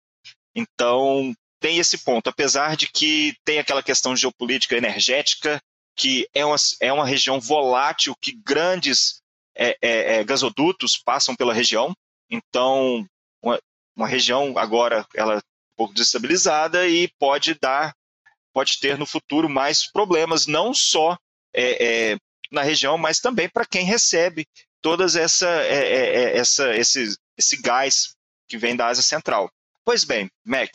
Então, 0.56 1.34
tem 1.60 1.78
esse 1.78 2.00
ponto. 2.00 2.30
Apesar 2.30 2.76
de 2.76 2.88
que 2.88 3.36
tem 3.44 3.60
aquela 3.60 3.84
questão 3.84 4.16
geopolítica 4.16 4.76
energética, 4.76 5.62
que 5.96 6.28
é 6.34 6.46
uma, 6.46 6.56
é 6.82 6.92
uma 6.92 7.06
região 7.06 7.40
volátil, 7.40 8.16
que 8.20 8.32
grandes 8.32 9.22
é, 9.56 9.78
é, 9.82 10.16
é, 10.16 10.24
gasodutos 10.24 10.98
passam 10.98 11.36
pela 11.36 11.54
região. 11.54 11.96
Então, 12.30 13.08
uma, 13.42 13.60
uma 13.96 14.08
região 14.08 14.58
agora 14.58 15.06
ela 15.16 15.36
é 15.36 15.38
um 15.38 15.76
pouco 15.78 15.94
desestabilizada 15.94 16.88
e 16.88 17.08
pode 17.20 17.54
dar, 17.56 17.96
pode 18.54 18.80
ter 18.80 18.98
no 18.98 19.06
futuro 19.06 19.48
mais 19.48 19.90
problemas, 19.90 20.48
não 20.48 20.74
só 20.74 21.18
é, 21.56 22.12
é, 22.12 22.18
na 22.52 22.62
região, 22.62 22.98
mas 22.98 23.20
também 23.20 23.50
para 23.50 23.66
quem 23.66 23.86
recebe 23.86 24.46
todas 24.82 25.16
essa, 25.16 25.50
é, 25.64 26.38
essa 26.38 26.76
esse, 26.76 27.16
esse 27.38 27.62
gás 27.62 28.16
que 28.48 28.58
vem 28.58 28.76
da 28.76 28.88
Ásia 28.88 29.04
Central. 29.04 29.50
Pois 29.84 30.04
bem, 30.04 30.30
Mac, 30.44 30.70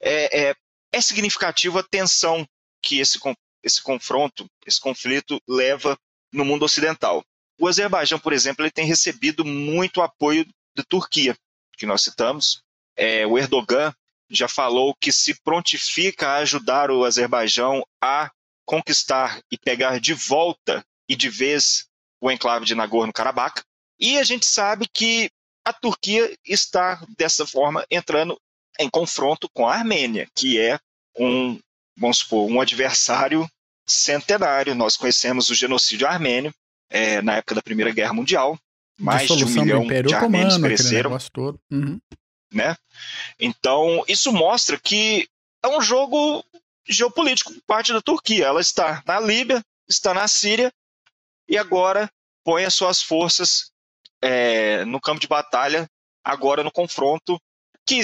é, 0.00 0.48
é, 0.48 0.54
é 0.92 1.00
significativo 1.00 1.78
a 1.78 1.82
tensão 1.82 2.46
que 2.82 2.98
esse 2.98 3.18
esse 3.62 3.80
confronto, 3.80 4.46
esse 4.66 4.80
conflito 4.80 5.40
leva 5.48 5.96
no 6.32 6.44
mundo 6.44 6.64
ocidental. 6.64 7.24
O 7.60 7.68
Azerbaijão, 7.68 8.18
por 8.18 8.32
exemplo, 8.32 8.64
ele 8.64 8.72
tem 8.72 8.86
recebido 8.86 9.44
muito 9.44 10.02
apoio 10.02 10.44
da 10.74 10.82
Turquia, 10.82 11.36
que 11.78 11.86
nós 11.86 12.02
citamos. 12.02 12.60
É, 12.96 13.26
o 13.26 13.38
Erdogan 13.38 13.94
já 14.28 14.48
falou 14.48 14.94
que 14.94 15.12
se 15.12 15.40
prontifica 15.42 16.28
a 16.28 16.36
ajudar 16.38 16.90
o 16.90 17.04
Azerbaijão 17.04 17.86
a 18.00 18.30
conquistar 18.64 19.40
e 19.50 19.58
pegar 19.58 19.98
de 20.00 20.14
volta 20.14 20.84
e 21.08 21.16
de 21.16 21.28
vez 21.28 21.86
o 22.20 22.30
enclave 22.30 22.64
de 22.64 22.74
Nagorno-Karabakh. 22.74 23.62
E 23.98 24.18
a 24.18 24.22
gente 24.22 24.46
sabe 24.46 24.86
que 24.92 25.30
a 25.64 25.72
Turquia 25.72 26.36
está, 26.44 27.04
dessa 27.16 27.46
forma, 27.46 27.84
entrando 27.90 28.38
em 28.78 28.88
confronto 28.88 29.48
com 29.52 29.66
a 29.68 29.74
Armênia, 29.74 30.28
que 30.34 30.58
é 30.58 30.78
um 31.18 31.58
vamos 31.96 32.18
supor, 32.18 32.50
um 32.50 32.60
adversário 32.60 33.48
centenário. 33.86 34.74
Nós 34.74 34.96
conhecemos 34.96 35.50
o 35.50 35.54
genocídio 35.54 36.06
armênio 36.06 36.52
é, 36.90 37.20
na 37.22 37.36
época 37.36 37.54
da 37.54 37.62
Primeira 37.62 37.92
Guerra 37.92 38.12
Mundial. 38.12 38.58
Mais 38.98 39.26
de 39.28 39.44
um 39.44 39.48
milhão 39.48 39.86
de 39.86 40.14
armênios 40.14 40.58
pereceram. 40.58 41.16
Uhum. 41.70 42.00
Né? 42.52 42.76
Então, 43.38 44.04
isso 44.06 44.32
mostra 44.32 44.78
que 44.78 45.28
é 45.62 45.68
um 45.68 45.80
jogo 45.80 46.44
geopolítico 46.86 47.52
por 47.52 47.62
parte 47.62 47.92
da 47.92 48.00
Turquia. 48.00 48.46
Ela 48.46 48.60
está 48.60 49.02
na 49.06 49.20
Líbia, 49.20 49.62
está 49.88 50.12
na 50.14 50.26
Síria 50.28 50.72
e 51.48 51.56
agora 51.56 52.10
põe 52.44 52.64
as 52.64 52.74
suas 52.74 53.02
forças 53.02 53.70
é, 54.20 54.84
no 54.84 55.00
campo 55.00 55.20
de 55.20 55.28
batalha, 55.28 55.88
agora 56.24 56.62
no 56.62 56.70
confronto, 56.70 57.40
que 57.86 58.00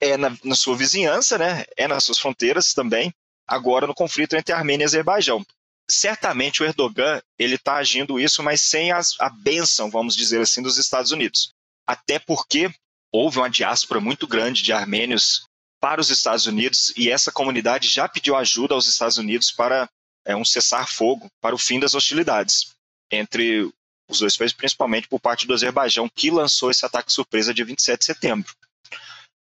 é 0.00 0.16
na, 0.16 0.36
na, 0.44 0.54
sua 0.54 0.76
vizinhança, 0.76 1.36
né? 1.36 1.64
é 1.76 1.86
nas 1.86 2.04
suas 2.04 2.18
fronteiras 2.18 2.72
também, 2.72 3.12
agora 3.46 3.86
no 3.86 3.94
conflito 3.94 4.36
entre 4.36 4.54
Armênia 4.54 4.84
e 4.84 4.86
Azerbaijão. 4.86 5.44
Certamente 5.90 6.62
o 6.62 6.66
Erdogan 6.66 7.20
ele 7.36 7.56
está 7.56 7.74
agindo 7.74 8.20
isso, 8.20 8.42
mas 8.42 8.60
sem 8.60 8.92
as, 8.92 9.16
a 9.20 9.28
benção, 9.28 9.90
vamos 9.90 10.14
dizer 10.14 10.40
assim, 10.40 10.62
dos 10.62 10.78
Estados 10.78 11.10
Unidos. 11.10 11.52
Até 11.86 12.20
porque 12.20 12.72
houve 13.12 13.38
uma 13.38 13.50
diáspora 13.50 14.00
muito 14.00 14.26
grande 14.26 14.62
de 14.62 14.72
armênios 14.72 15.49
para 15.80 16.00
os 16.00 16.10
Estados 16.10 16.46
Unidos 16.46 16.92
e 16.96 17.10
essa 17.10 17.32
comunidade 17.32 17.88
já 17.88 18.08
pediu 18.08 18.36
ajuda 18.36 18.74
aos 18.74 18.86
Estados 18.86 19.16
Unidos 19.16 19.50
para 19.50 19.88
é, 20.24 20.36
um 20.36 20.44
cessar-fogo 20.44 21.30
para 21.40 21.54
o 21.54 21.58
fim 21.58 21.80
das 21.80 21.94
hostilidades 21.94 22.74
entre 23.10 23.72
os 24.08 24.18
dois 24.18 24.36
países, 24.36 24.56
principalmente 24.56 25.08
por 25.08 25.20
parte 25.20 25.46
do 25.46 25.54
Azerbaijão, 25.54 26.08
que 26.08 26.30
lançou 26.30 26.70
esse 26.70 26.84
ataque 26.84 27.12
surpresa 27.12 27.54
dia 27.54 27.64
27 27.64 27.98
de 27.98 28.04
setembro. 28.04 28.54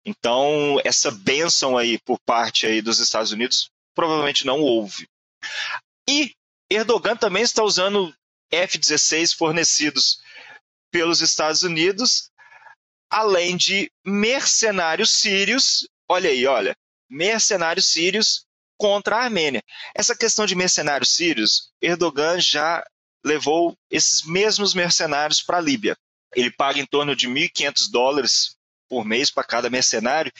Então, 0.05 0.81
essa 0.85 1.11
benção 1.11 1.77
aí 1.77 1.99
por 1.99 2.19
parte 2.21 2.67
aí 2.67 2.81
dos 2.81 3.01
Estados 3.01 3.33
Unidos 3.33 3.71
provavelmente 3.95 4.45
não 4.45 4.61
houve. 4.61 5.09
E 6.09 6.33
Erdogan 6.71 7.17
também 7.17 7.43
está 7.43 7.63
usando 7.65 8.15
F-16 8.51 9.35
fornecidos 9.37 10.21
pelos 10.93 11.21
Estados 11.21 11.63
Unidos, 11.63 12.31
além 13.11 13.57
de 13.57 13.91
mercenários 14.05 15.11
sírios. 15.11 15.89
Olha 16.09 16.31
aí, 16.31 16.47
olha, 16.47 16.77
mercenários 17.09 17.87
sírios 17.87 18.47
contra 18.79 19.17
a 19.17 19.25
Armênia. 19.25 19.63
Essa 19.95 20.17
questão 20.17 20.47
de 20.47 20.55
mercenários 20.55 21.15
sírios, 21.15 21.71
Erdogan 21.81 22.41
já 22.41 22.85
levou 23.25 23.77
esses 23.91 24.23
mesmos 24.23 24.75
mercenários 24.75 25.43
para 25.43 25.59
a 25.59 25.61
Líbia. 25.61 25.97
Ele 26.35 26.51
paga 26.51 26.79
em 26.79 26.87
torno 26.87 27.17
de 27.17 27.29
1.500 27.29 27.91
dólares 27.91 28.57
por 28.89 29.05
mês 29.05 29.31
para 29.31 29.45
cada 29.45 29.71
mercenário. 29.71 30.33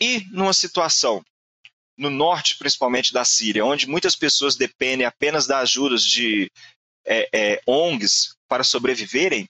E 0.00 0.24
numa 0.30 0.52
situação 0.52 1.24
no 1.96 2.10
norte, 2.10 2.56
principalmente 2.56 3.12
da 3.12 3.24
Síria, 3.24 3.64
onde 3.64 3.88
muitas 3.88 4.14
pessoas 4.14 4.54
dependem 4.54 5.04
apenas 5.04 5.48
das 5.48 5.62
ajudas 5.62 6.04
de 6.04 6.50
é, 7.04 7.28
é, 7.32 7.60
ONGs 7.66 8.36
para 8.46 8.62
sobreviverem, 8.62 9.48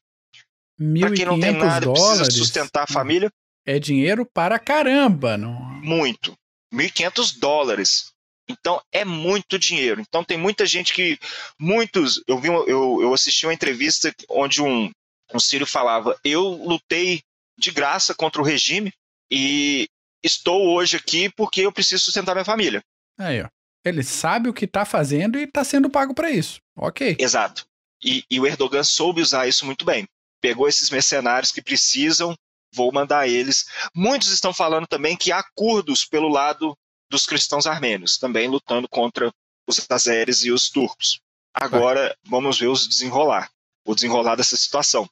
para 0.99 1.13
quem 1.13 1.27
não 1.27 1.39
tem 1.39 1.53
nada 1.53 1.85
e 1.85 1.91
precisa 1.91 2.31
sustentar 2.31 2.85
a 2.85 2.93
família. 2.93 3.31
É 3.69 3.79
dinheiro 3.79 4.25
para 4.25 4.59
caramba, 4.59 5.37
não? 5.37 5.53
Muito. 5.83 6.35
1.500 6.73 7.39
dólares. 7.39 8.11
Então 8.49 8.81
é 8.91 9.05
muito 9.05 9.59
dinheiro. 9.59 10.01
Então 10.01 10.25
tem 10.25 10.39
muita 10.39 10.65
gente 10.65 10.95
que. 10.95 11.19
Muitos. 11.61 12.23
Eu, 12.27 12.39
vi, 12.39 12.49
eu, 12.49 13.03
eu 13.03 13.13
assisti 13.13 13.45
uma 13.45 13.53
entrevista 13.53 14.11
onde 14.31 14.63
um, 14.63 14.91
um 15.35 15.39
sírio 15.39 15.67
falava: 15.67 16.19
Eu 16.25 16.49
lutei 16.49 17.21
de 17.59 17.71
graça 17.71 18.15
contra 18.15 18.41
o 18.41 18.45
regime 18.45 18.91
e 19.31 19.87
estou 20.25 20.75
hoje 20.75 20.97
aqui 20.97 21.29
porque 21.29 21.61
eu 21.61 21.71
preciso 21.71 22.05
sustentar 22.05 22.35
minha 22.35 22.47
família. 22.47 22.83
Aí, 23.19 23.43
ó. 23.43 23.49
Ele 23.85 24.03
sabe 24.03 24.49
o 24.49 24.55
que 24.55 24.65
está 24.65 24.87
fazendo 24.87 25.39
e 25.39 25.43
está 25.43 25.63
sendo 25.63 25.91
pago 25.91 26.15
para 26.15 26.31
isso. 26.31 26.59
Ok. 26.75 27.19
Exato. 27.19 27.67
E, 28.03 28.25
e, 28.31 28.41
o 28.41 28.47
Erdogan 28.47 28.83
soube 28.83 29.21
usar 29.21 29.47
isso 29.47 29.67
muito 29.67 29.85
bem. 29.85 30.07
Pegou 30.41 30.67
esses 30.67 30.89
mercenários 30.89 31.53
que 31.53 31.61
precisam, 31.61 32.35
vou 32.73 32.93
mandar 32.93 33.29
eles. 33.29 33.67
Muitos 33.95 34.29
estão 34.29 34.53
falando 34.53 34.87
também 34.87 35.17
que 35.17 35.33
há 35.33 35.43
curdos 35.55 36.05
pelo 36.05 36.29
lado 36.29 36.77
dos 37.11 37.27
cristãos 37.27 37.67
armênios, 37.67 38.19
também 38.19 38.49
lutando 38.49 38.89
contra 38.89 39.33
os 39.67 39.87
azeres 39.91 40.45
e 40.45 40.51
os 40.51 40.71
turcos. 40.71 41.21
Agora 41.55 42.17
vamos 42.25 42.59
ver 42.59 42.69
os 42.69 42.87
desenrolar, 42.87 43.51
o 43.85 43.95
desenrolar 43.95 44.37
dessa 44.37 44.57
situação. 44.57 45.09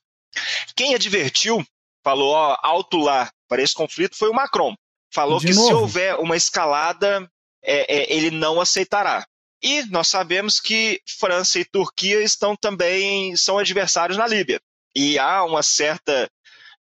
Quem 0.74 0.94
advertiu, 0.94 1.64
falou 2.04 2.32
ó, 2.32 2.56
alto 2.62 2.98
lá 2.98 3.30
para 3.48 3.62
esse 3.62 3.74
conflito 3.74 4.16
foi 4.16 4.28
o 4.28 4.34
Macron. 4.34 4.74
Falou 5.12 5.38
De 5.38 5.46
que 5.46 5.54
novo. 5.54 5.66
se 5.66 5.74
houver 5.74 6.16
uma 6.16 6.36
escalada, 6.36 7.28
é, 7.62 7.96
é, 7.96 8.12
ele 8.14 8.30
não 8.30 8.60
aceitará. 8.60 9.26
E 9.62 9.82
nós 9.86 10.08
sabemos 10.08 10.60
que 10.60 11.00
França 11.18 11.58
e 11.58 11.64
Turquia 11.64 12.22
estão 12.22 12.54
também 12.54 13.34
são 13.36 13.58
adversários 13.58 14.18
na 14.18 14.26
Líbia. 14.26 14.60
E 14.94 15.18
há 15.18 15.44
uma 15.44 15.62
certa 15.62 16.30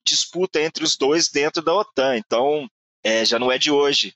disputa 0.06 0.62
entre 0.62 0.84
os 0.84 0.96
dois 0.98 1.30
dentro 1.30 1.62
da 1.62 1.74
OTAN. 1.74 2.18
Então, 2.18 2.70
é, 3.04 3.26
já 3.26 3.38
não 3.38 3.52
é 3.52 3.58
de 3.58 3.72
hoje 3.72 4.16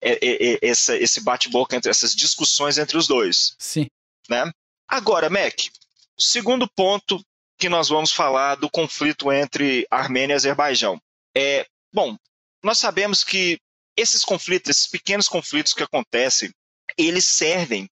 é, 0.00 0.12
é, 0.12 0.52
é, 0.52 0.58
essa, 0.62 0.96
esse 0.96 1.20
bate-boca 1.20 1.76
entre 1.76 1.90
essas 1.90 2.14
discussões 2.14 2.78
entre 2.78 2.96
os 2.96 3.06
dois. 3.06 3.54
Sim. 3.58 3.86
Né? 4.28 4.50
Agora, 4.86 5.28
Mac, 5.28 5.54
segundo 6.18 6.68
ponto 6.68 7.22
que 7.58 7.68
nós 7.68 7.88
vamos 7.88 8.12
falar 8.12 8.54
do 8.54 8.70
conflito 8.70 9.32
entre 9.32 9.86
Armênia 9.90 10.34
e 10.34 10.36
Azerbaijão. 10.36 11.00
É, 11.36 11.66
bom, 11.92 12.16
nós 12.62 12.78
sabemos 12.78 13.24
que 13.24 13.58
esses 13.96 14.24
conflitos, 14.24 14.70
esses 14.70 14.86
pequenos 14.86 15.28
conflitos 15.28 15.74
que 15.74 15.82
acontecem, 15.82 16.50
eles 16.96 17.26
servem 17.26 17.88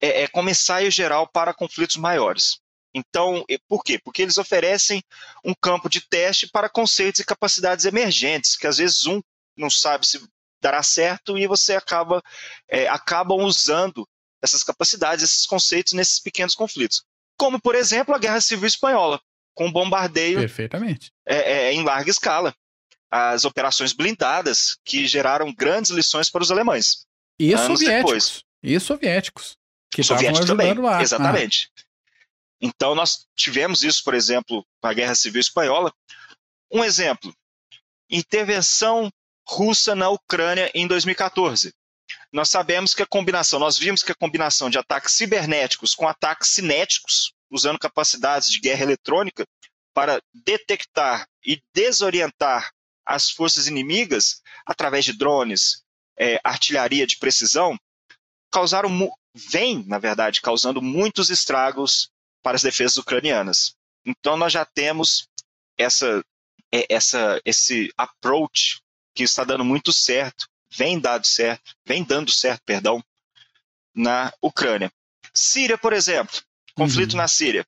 é, 0.00 0.22
é, 0.22 0.28
como 0.28 0.50
ensaio 0.50 0.90
geral 0.90 1.28
para 1.28 1.54
conflitos 1.54 1.96
maiores. 1.96 2.58
Então, 2.94 3.44
por 3.68 3.82
quê? 3.84 3.98
Porque 4.02 4.22
eles 4.22 4.38
oferecem 4.38 5.02
um 5.44 5.54
campo 5.54 5.88
de 5.88 6.00
teste 6.00 6.48
para 6.48 6.68
conceitos 6.68 7.20
e 7.20 7.24
capacidades 7.24 7.84
emergentes, 7.84 8.56
que 8.56 8.66
às 8.66 8.78
vezes 8.78 9.06
um 9.06 9.20
não 9.56 9.70
sabe 9.70 10.06
se 10.06 10.20
dará 10.60 10.82
certo 10.82 11.36
e 11.36 11.46
você 11.46 11.74
acaba 11.74 12.22
é, 12.68 12.88
acabam 12.88 13.40
usando 13.40 14.08
essas 14.42 14.62
capacidades, 14.62 15.24
esses 15.24 15.46
conceitos 15.46 15.92
nesses 15.92 16.20
pequenos 16.20 16.54
conflitos. 16.54 17.02
Como, 17.36 17.60
por 17.60 17.74
exemplo, 17.74 18.14
a 18.14 18.18
Guerra 18.18 18.40
Civil 18.40 18.66
Espanhola, 18.66 19.20
com 19.54 19.70
bombardeio 19.70 20.38
Perfeitamente. 20.38 21.10
É, 21.26 21.36
é, 21.36 21.72
em 21.72 21.82
larga 21.82 22.10
escala. 22.10 22.54
As 23.10 23.44
operações 23.44 23.92
blindadas, 23.92 24.76
que 24.84 25.06
geraram 25.06 25.52
grandes 25.52 25.90
lições 25.90 26.30
para 26.30 26.42
os 26.42 26.50
alemães. 26.50 27.06
E 27.38 27.56
soviéticos. 27.56 27.86
Depois. 27.86 28.42
E 28.62 28.78
soviéticos. 28.78 29.56
Que 29.90 30.02
soviéticos 30.02 30.46
também, 30.46 30.74
lá. 30.74 31.00
exatamente. 31.00 31.70
Então, 32.60 32.94
nós 32.94 33.26
tivemos 33.36 33.82
isso, 33.82 34.02
por 34.02 34.14
exemplo, 34.14 34.66
na 34.82 34.92
Guerra 34.92 35.14
Civil 35.14 35.40
Espanhola. 35.40 35.92
Um 36.70 36.84
exemplo: 36.84 37.34
intervenção 38.10 39.10
russa 39.46 39.94
na 39.94 40.10
Ucrânia 40.10 40.70
em 40.74 40.86
2014. 40.86 41.72
Nós 42.32 42.50
sabemos 42.50 42.94
que 42.94 43.02
a 43.02 43.06
combinação, 43.06 43.58
nós 43.58 43.78
vimos 43.78 44.02
que 44.02 44.12
a 44.12 44.14
combinação 44.14 44.68
de 44.68 44.78
ataques 44.78 45.14
cibernéticos 45.14 45.94
com 45.94 46.06
ataques 46.06 46.50
cinéticos, 46.50 47.32
usando 47.50 47.78
capacidades 47.78 48.50
de 48.50 48.60
guerra 48.60 48.82
eletrônica 48.82 49.46
para 49.94 50.20
detectar 50.32 51.26
e 51.44 51.60
desorientar 51.74 52.70
as 53.04 53.30
forças 53.30 53.66
inimigas 53.66 54.42
através 54.66 55.04
de 55.04 55.14
drones, 55.14 55.82
é, 56.18 56.38
artilharia 56.44 57.06
de 57.06 57.16
precisão, 57.16 57.78
causaram, 58.50 59.10
vem, 59.34 59.84
na 59.86 59.98
verdade, 59.98 60.42
causando 60.42 60.82
muitos 60.82 61.30
estragos 61.30 62.10
para 62.42 62.56
as 62.56 62.62
defesas 62.62 62.96
ucranianas. 62.96 63.74
Então 64.04 64.36
nós 64.36 64.52
já 64.52 64.64
temos 64.64 65.28
essa, 65.76 66.22
é, 66.72 66.86
essa, 66.88 67.40
esse 67.44 67.92
approach 67.96 68.80
que 69.14 69.22
está 69.22 69.44
dando 69.44 69.64
muito 69.64 69.92
certo, 69.92 70.46
vem 70.70 70.98
dado 70.98 71.26
certo, 71.26 71.74
vem 71.84 72.04
dando 72.04 72.30
certo, 72.30 72.62
perdão, 72.64 73.02
na 73.94 74.32
Ucrânia. 74.40 74.90
Síria, 75.34 75.76
por 75.76 75.92
exemplo, 75.92 76.40
conflito 76.74 77.12
uhum. 77.12 77.18
na 77.18 77.28
Síria. 77.28 77.66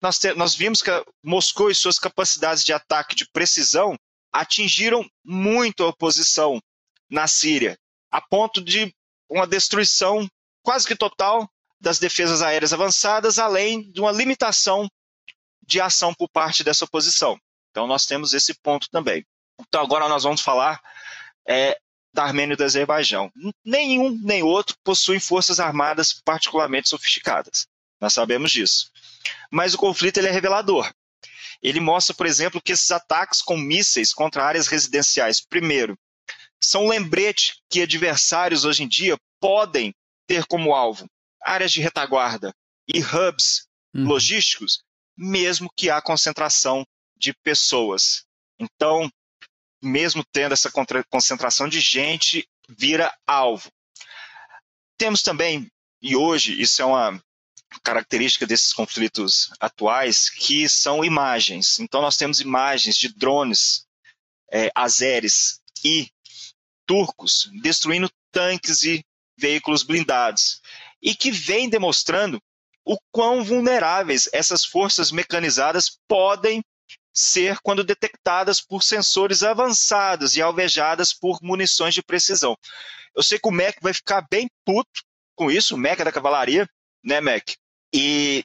Nós, 0.00 0.18
te, 0.18 0.32
nós 0.34 0.54
vimos 0.54 0.82
que 0.82 0.90
Moscou 1.22 1.70
e 1.70 1.74
suas 1.74 1.98
capacidades 1.98 2.64
de 2.64 2.72
ataque 2.72 3.14
de 3.14 3.28
precisão 3.30 3.98
atingiram 4.32 5.08
muito 5.24 5.82
a 5.82 5.88
oposição 5.88 6.60
na 7.08 7.26
Síria, 7.26 7.78
a 8.10 8.20
ponto 8.20 8.62
de 8.62 8.94
uma 9.28 9.46
destruição 9.46 10.28
quase 10.62 10.86
que 10.86 10.96
total 10.96 11.50
das 11.80 11.98
defesas 11.98 12.42
aéreas 12.42 12.72
avançadas, 12.72 13.38
além 13.38 13.90
de 13.90 14.00
uma 14.00 14.12
limitação 14.12 14.88
de 15.66 15.80
ação 15.80 16.12
por 16.14 16.28
parte 16.28 16.62
dessa 16.62 16.84
oposição. 16.84 17.38
Então, 17.70 17.86
nós 17.86 18.04
temos 18.04 18.34
esse 18.34 18.54
ponto 18.54 18.88
também. 18.90 19.24
Então 19.68 19.82
agora 19.82 20.08
nós 20.08 20.22
vamos 20.22 20.40
falar 20.40 20.80
é, 21.46 21.78
da 22.12 22.24
Armênia 22.24 22.54
e 22.54 22.56
do 22.56 22.64
Azerbaijão. 22.64 23.30
Nenhum 23.64 24.18
nem 24.22 24.42
outro 24.42 24.76
possuem 24.82 25.20
forças 25.20 25.60
armadas 25.60 26.20
particularmente 26.24 26.88
sofisticadas. 26.88 27.66
Nós 28.00 28.14
sabemos 28.14 28.50
disso. 28.50 28.90
Mas 29.50 29.74
o 29.74 29.78
conflito 29.78 30.18
ele 30.18 30.28
é 30.28 30.30
revelador. 30.30 30.90
Ele 31.62 31.78
mostra, 31.78 32.14
por 32.14 32.26
exemplo, 32.26 32.60
que 32.60 32.72
esses 32.72 32.90
ataques 32.90 33.42
com 33.42 33.56
mísseis 33.56 34.14
contra 34.14 34.44
áreas 34.44 34.66
residenciais, 34.66 35.40
primeiro, 35.40 35.98
são 36.58 36.86
um 36.86 36.88
lembrete 36.88 37.56
que 37.68 37.82
adversários 37.82 38.64
hoje 38.64 38.82
em 38.82 38.88
dia 38.88 39.16
podem 39.38 39.94
ter 40.26 40.46
como 40.46 40.74
alvo 40.74 41.06
áreas 41.42 41.72
de 41.72 41.80
retaguarda 41.80 42.54
e 42.88 43.00
hubs 43.00 43.66
hum. 43.94 44.04
logísticos, 44.04 44.82
mesmo 45.16 45.70
que 45.76 45.90
há 45.90 46.00
concentração 46.00 46.86
de 47.16 47.32
pessoas. 47.42 48.24
Então, 48.58 49.10
mesmo 49.82 50.24
tendo 50.32 50.52
essa 50.52 50.70
concentração 51.08 51.68
de 51.68 51.80
gente, 51.80 52.48
vira 52.68 53.14
alvo. 53.26 53.70
Temos 54.98 55.22
também, 55.22 55.70
e 56.02 56.14
hoje 56.14 56.60
isso 56.60 56.82
é 56.82 56.84
uma 56.84 57.22
característica 57.82 58.46
desses 58.46 58.72
conflitos 58.72 59.50
atuais, 59.60 60.28
que 60.28 60.68
são 60.68 61.04
imagens. 61.04 61.78
Então 61.78 62.02
nós 62.02 62.16
temos 62.16 62.40
imagens 62.40 62.96
de 62.96 63.08
drones 63.08 63.86
é, 64.50 64.70
azeres 64.74 65.60
e 65.84 66.10
turcos 66.86 67.48
destruindo 67.62 68.10
tanques 68.32 68.82
e 68.82 69.04
veículos 69.38 69.82
blindados, 69.82 70.59
e 71.02 71.14
que 71.14 71.30
vem 71.30 71.68
demonstrando 71.68 72.40
o 72.84 72.96
quão 73.12 73.44
vulneráveis 73.44 74.28
essas 74.32 74.64
forças 74.64 75.10
mecanizadas 75.10 75.98
podem 76.08 76.62
ser 77.12 77.58
quando 77.62 77.84
detectadas 77.84 78.60
por 78.60 78.82
sensores 78.82 79.42
avançados 79.42 80.36
e 80.36 80.42
alvejadas 80.42 81.12
por 81.12 81.38
munições 81.42 81.94
de 81.94 82.02
precisão. 82.02 82.56
Eu 83.14 83.22
sei 83.22 83.38
que 83.38 83.48
o 83.48 83.52
MEC 83.52 83.78
vai 83.82 83.92
ficar 83.92 84.26
bem 84.30 84.48
puto 84.64 85.02
com 85.34 85.50
isso, 85.50 85.74
o 85.74 85.78
MEC 85.78 86.02
é 86.02 86.04
da 86.04 86.12
cavalaria, 86.12 86.68
né, 87.04 87.20
Mac? 87.20 87.50
E 87.92 88.44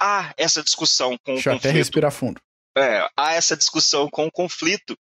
há 0.00 0.32
essa 0.36 0.62
discussão 0.62 1.16
com 1.24 1.34
Deixa 1.34 1.50
o 1.50 1.52
eu 1.52 1.56
até 1.56 1.68
conflito. 1.68 1.78
respirar 1.84 2.12
fundo. 2.12 2.40
É, 2.76 3.08
há 3.16 3.32
essa 3.32 3.56
discussão 3.56 4.08
com 4.08 4.26
o 4.26 4.32
conflito 4.32 4.96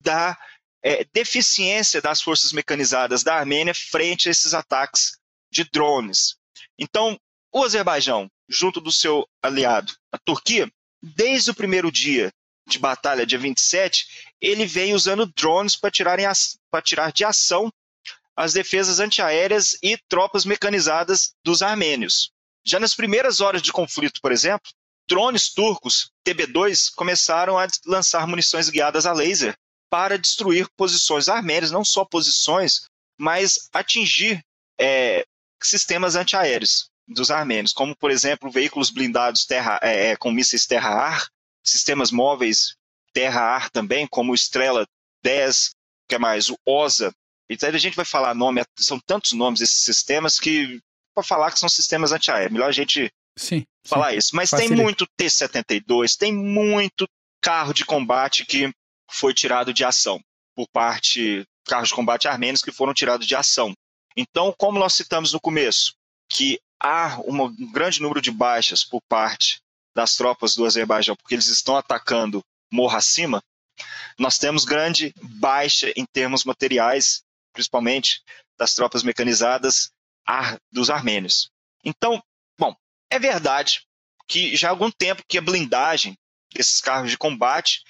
da 0.00 0.36
é, 0.82 1.04
deficiência 1.12 2.00
das 2.00 2.20
forças 2.20 2.52
mecanizadas 2.52 3.22
da 3.22 3.34
Armênia 3.34 3.74
frente 3.74 4.28
a 4.28 4.30
esses 4.30 4.54
ataques 4.54 5.18
de 5.50 5.64
drones. 5.64 6.36
Então, 6.78 7.18
o 7.52 7.64
Azerbaijão, 7.64 8.30
junto 8.48 8.80
do 8.80 8.92
seu 8.92 9.26
aliado, 9.42 9.92
a 10.12 10.18
Turquia, 10.18 10.70
desde 11.02 11.50
o 11.50 11.54
primeiro 11.54 11.90
dia 11.90 12.32
de 12.66 12.78
batalha, 12.78 13.26
dia 13.26 13.38
27, 13.38 14.06
ele 14.40 14.66
vem 14.66 14.94
usando 14.94 15.26
drones 15.26 15.74
para 15.74 15.90
tirar 15.90 17.12
de 17.12 17.24
ação 17.24 17.72
as 18.36 18.52
defesas 18.52 19.00
antiaéreas 19.00 19.76
e 19.82 19.96
tropas 20.08 20.44
mecanizadas 20.44 21.34
dos 21.42 21.62
armênios. 21.62 22.30
Já 22.64 22.78
nas 22.78 22.94
primeiras 22.94 23.40
horas 23.40 23.62
de 23.62 23.72
conflito, 23.72 24.20
por 24.20 24.30
exemplo, 24.30 24.70
drones 25.08 25.52
turcos 25.52 26.12
TB2 26.24 26.92
começaram 26.94 27.58
a 27.58 27.66
lançar 27.86 28.26
munições 28.26 28.68
guiadas 28.68 29.06
a 29.06 29.12
laser 29.12 29.56
para 29.90 30.18
destruir 30.18 30.68
posições 30.76 31.28
armênias, 31.28 31.70
não 31.70 31.84
só 31.84 32.04
posições, 32.04 32.82
mas 33.18 33.68
atingir 33.72 34.44
é, 34.78 35.26
sistemas 35.66 36.16
antiaéreos 36.16 36.90
dos 37.06 37.30
armênios, 37.30 37.72
como, 37.72 37.96
por 37.96 38.10
exemplo, 38.10 38.50
veículos 38.50 38.90
blindados 38.90 39.46
terra, 39.46 39.78
é, 39.82 40.10
é 40.10 40.16
com 40.16 40.30
mísseis 40.30 40.66
terra-ar, 40.66 41.26
sistemas 41.64 42.10
móveis 42.10 42.76
terra-ar 43.12 43.70
também, 43.70 44.06
como 44.06 44.32
o 44.32 44.34
Estrela 44.34 44.86
10, 45.22 45.70
que 46.08 46.14
é 46.14 46.18
mais 46.18 46.50
o 46.50 46.58
OSA. 46.66 47.12
Então 47.50 47.68
a 47.68 47.78
gente 47.78 47.96
vai 47.96 48.04
falar 48.04 48.34
nome, 48.34 48.62
são 48.78 49.00
tantos 49.00 49.32
nomes 49.32 49.60
desses 49.60 49.82
sistemas 49.82 50.38
que 50.38 50.80
para 51.14 51.24
falar 51.24 51.50
que 51.50 51.58
são 51.58 51.68
sistemas 51.68 52.12
antiaéreos, 52.12 52.52
melhor 52.52 52.68
a 52.68 52.72
gente 52.72 53.10
sim, 53.36 53.64
falar 53.84 54.12
sim. 54.12 54.18
isso. 54.18 54.36
Mas 54.36 54.50
Facilita. 54.50 54.76
tem 54.76 54.84
muito 54.84 55.06
T-72, 55.16 56.16
tem 56.16 56.32
muito 56.32 57.08
carro 57.40 57.72
de 57.72 57.84
combate 57.84 58.44
que 58.44 58.70
foi 59.10 59.32
tirado 59.32 59.72
de 59.72 59.84
ação 59.84 60.20
por 60.54 60.68
parte 60.68 61.46
carros 61.66 61.88
de 61.88 61.94
combate 61.94 62.26
armênios 62.28 62.62
que 62.62 62.72
foram 62.72 62.94
tirados 62.94 63.26
de 63.26 63.36
ação. 63.36 63.74
Então, 64.20 64.52
como 64.58 64.80
nós 64.80 64.94
citamos 64.94 65.32
no 65.32 65.40
começo, 65.40 65.94
que 66.28 66.60
há 66.80 67.20
um 67.20 67.70
grande 67.70 68.02
número 68.02 68.20
de 68.20 68.32
baixas 68.32 68.82
por 68.82 69.00
parte 69.08 69.62
das 69.94 70.16
tropas 70.16 70.56
do 70.56 70.66
Azerbaijão, 70.66 71.14
porque 71.14 71.36
eles 71.36 71.46
estão 71.46 71.76
atacando 71.76 72.44
morro 72.68 72.96
acima, 72.96 73.40
nós 74.18 74.36
temos 74.36 74.64
grande 74.64 75.14
baixa 75.22 75.92
em 75.94 76.04
termos 76.04 76.42
materiais, 76.42 77.22
principalmente 77.52 78.20
das 78.58 78.74
tropas 78.74 79.04
mecanizadas 79.04 79.92
dos 80.72 80.90
armênios. 80.90 81.48
Então, 81.84 82.20
bom, 82.58 82.74
é 83.08 83.20
verdade 83.20 83.86
que 84.26 84.56
já 84.56 84.66
há 84.66 84.70
algum 84.70 84.90
tempo 84.90 85.22
que 85.28 85.38
a 85.38 85.42
blindagem 85.42 86.18
desses 86.52 86.80
carros 86.80 87.12
de 87.12 87.16
combate 87.16 87.84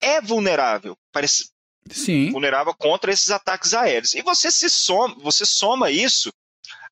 é 0.00 0.20
vulnerável, 0.20 0.96
parece 1.10 1.50
Sim. 1.90 2.30
vulnerável 2.30 2.74
contra 2.74 3.12
esses 3.12 3.30
ataques 3.30 3.74
aéreos. 3.74 4.14
E 4.14 4.22
você 4.22 4.50
se 4.50 4.68
soma, 4.68 5.14
você 5.20 5.44
soma 5.44 5.90
isso 5.90 6.30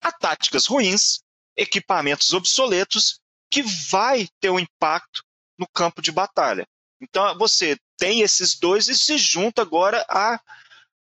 a 0.00 0.12
táticas 0.12 0.66
ruins, 0.66 1.20
equipamentos 1.56 2.32
obsoletos, 2.32 3.18
que 3.50 3.62
vai 3.90 4.26
ter 4.40 4.50
um 4.50 4.58
impacto 4.58 5.22
no 5.58 5.66
campo 5.72 6.02
de 6.02 6.10
batalha. 6.12 6.66
Então 7.00 7.36
você 7.38 7.76
tem 7.98 8.20
esses 8.22 8.58
dois 8.58 8.88
e 8.88 8.96
se 8.96 9.16
junta 9.18 9.62
agora 9.62 10.04
à 10.08 10.40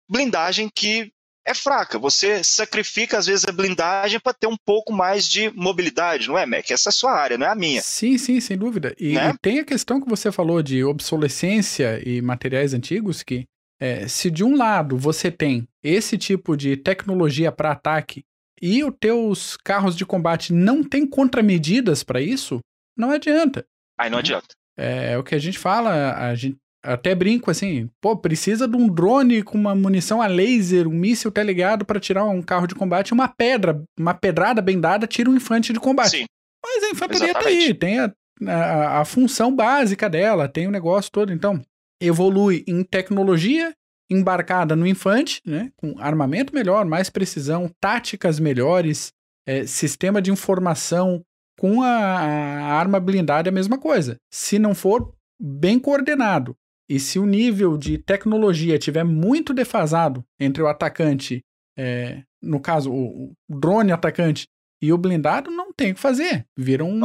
blindagem 0.09 0.69
que 0.73 1.11
é 1.45 1.53
fraca. 1.53 1.99
Você 1.99 2.41
sacrifica, 2.43 3.17
às 3.17 3.25
vezes, 3.25 3.45
a 3.45 3.51
blindagem 3.51 4.19
para 4.19 4.33
ter 4.33 4.47
um 4.47 4.55
pouco 4.65 4.93
mais 4.93 5.27
de 5.27 5.49
mobilidade, 5.49 6.27
não 6.27 6.37
é, 6.37 6.45
Mac? 6.45 6.69
Essa 6.71 6.87
é 6.87 6.91
a 6.91 6.93
sua 6.93 7.11
área, 7.11 7.37
não 7.37 7.45
é 7.45 7.49
a 7.49 7.55
minha. 7.55 7.81
Sim, 7.81 8.17
sim, 8.17 8.39
sem 8.39 8.57
dúvida. 8.57 8.95
E, 8.97 9.13
Né? 9.13 9.31
e 9.31 9.37
tem 9.39 9.59
a 9.59 9.65
questão 9.65 9.99
que 9.99 10.07
você 10.09 10.31
falou 10.31 10.63
de 10.63 10.83
obsolescência 10.85 12.01
e 12.07 12.21
materiais 12.21 12.73
antigos, 12.73 13.23
que 13.23 13.43
é, 13.83 14.07
se 14.07 14.31
de 14.31 14.45
um 14.45 14.55
lado 14.55 14.95
você 14.97 15.29
tem 15.29 15.67
esse 15.83 16.17
tipo 16.17 16.55
de 16.55 16.77
tecnologia 16.77 17.51
para 17.51 17.71
ataque 17.71 18.23
e 18.61 18.81
os 18.81 18.93
teus 18.97 19.57
carros 19.57 19.93
de 19.93 20.05
combate 20.05 20.53
não 20.53 20.81
têm 20.81 21.05
contramedidas 21.05 22.01
para 22.01 22.21
isso, 22.21 22.61
não 22.97 23.11
adianta. 23.11 23.65
Aí 23.99 24.09
não 24.09 24.19
adianta. 24.19 24.47
É, 24.77 25.17
o 25.17 25.23
que 25.23 25.35
a 25.35 25.39
gente 25.39 25.59
fala, 25.59 26.15
a 26.15 26.33
gente 26.33 26.55
até 26.81 27.13
brinco 27.13 27.51
assim, 27.51 27.89
pô, 27.99 28.15
precisa 28.15 28.69
de 28.69 28.77
um 28.77 28.87
drone 28.87 29.43
com 29.43 29.57
uma 29.57 29.75
munição 29.75 30.21
a 30.21 30.27
laser, 30.27 30.87
um 30.87 30.91
míssil 30.91 31.29
teleligado 31.29 31.83
para 31.83 31.99
tirar 31.99 32.23
um 32.23 32.41
carro 32.41 32.67
de 32.67 32.75
combate, 32.75 33.11
uma 33.11 33.27
pedra, 33.27 33.83
uma 33.99 34.13
pedrada 34.13 34.61
bem 34.61 34.79
dada 34.79 35.05
tira 35.05 35.29
um 35.29 35.35
infante 35.35 35.73
de 35.73 35.79
combate. 35.79 36.19
Sim, 36.19 36.25
Mas 36.63 36.83
a 36.85 36.89
infantaria 36.89 37.33
tá 37.33 37.39
Exatamente. 37.39 37.67
aí, 37.67 37.73
tem 37.73 37.99
a, 37.99 38.13
a, 38.47 39.01
a 39.01 39.05
função 39.05 39.53
básica 39.53 40.09
dela, 40.09 40.47
tem 40.47 40.67
o 40.67 40.71
negócio 40.71 41.11
todo. 41.11 41.33
Então, 41.33 41.61
evolui 42.01 42.63
em 42.67 42.83
tecnologia 42.83 43.73
embarcada 44.09 44.75
no 44.75 44.85
infante, 44.85 45.41
né, 45.45 45.71
com 45.75 45.95
armamento 45.99 46.53
melhor, 46.53 46.85
mais 46.85 47.09
precisão, 47.09 47.69
táticas 47.79 48.39
melhores, 48.39 49.11
é, 49.45 49.65
sistema 49.65 50.21
de 50.21 50.31
informação 50.31 51.23
com 51.57 51.81
a, 51.81 51.87
a 51.87 52.73
arma 52.73 52.99
blindada 52.99 53.49
é 53.49 53.51
a 53.51 53.53
mesma 53.53 53.77
coisa. 53.77 54.17
Se 54.31 54.59
não 54.59 54.75
for 54.75 55.13
bem 55.39 55.79
coordenado 55.79 56.55
e 56.89 56.99
se 56.99 57.19
o 57.19 57.25
nível 57.25 57.77
de 57.77 57.97
tecnologia 57.97 58.77
tiver 58.77 59.03
muito 59.03 59.53
defasado 59.53 60.23
entre 60.39 60.61
o 60.61 60.67
atacante, 60.67 61.41
é, 61.77 62.23
no 62.41 62.59
caso, 62.59 62.91
o, 62.91 63.31
o 63.31 63.33
drone 63.49 63.91
atacante 63.91 64.47
e 64.81 64.91
o 64.91 64.97
blindado, 64.97 65.49
não 65.49 65.71
tem 65.71 65.91
o 65.91 65.95
que 65.95 66.01
fazer. 66.01 66.45
Vira 66.57 66.83
um 66.83 66.99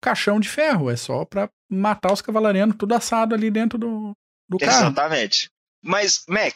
caixão 0.00 0.38
de 0.38 0.48
ferro. 0.48 0.90
É 0.90 0.96
só 0.96 1.24
pra 1.24 1.48
matar 1.70 2.12
os 2.12 2.20
cavalarianos 2.20 2.76
tudo 2.76 2.94
assado 2.94 3.34
ali 3.34 3.50
dentro 3.50 3.78
do, 3.78 4.14
do 4.48 4.58
carro. 4.58 4.86
exatamente. 4.86 5.50
Mas, 5.82 6.22
Mac, 6.28 6.54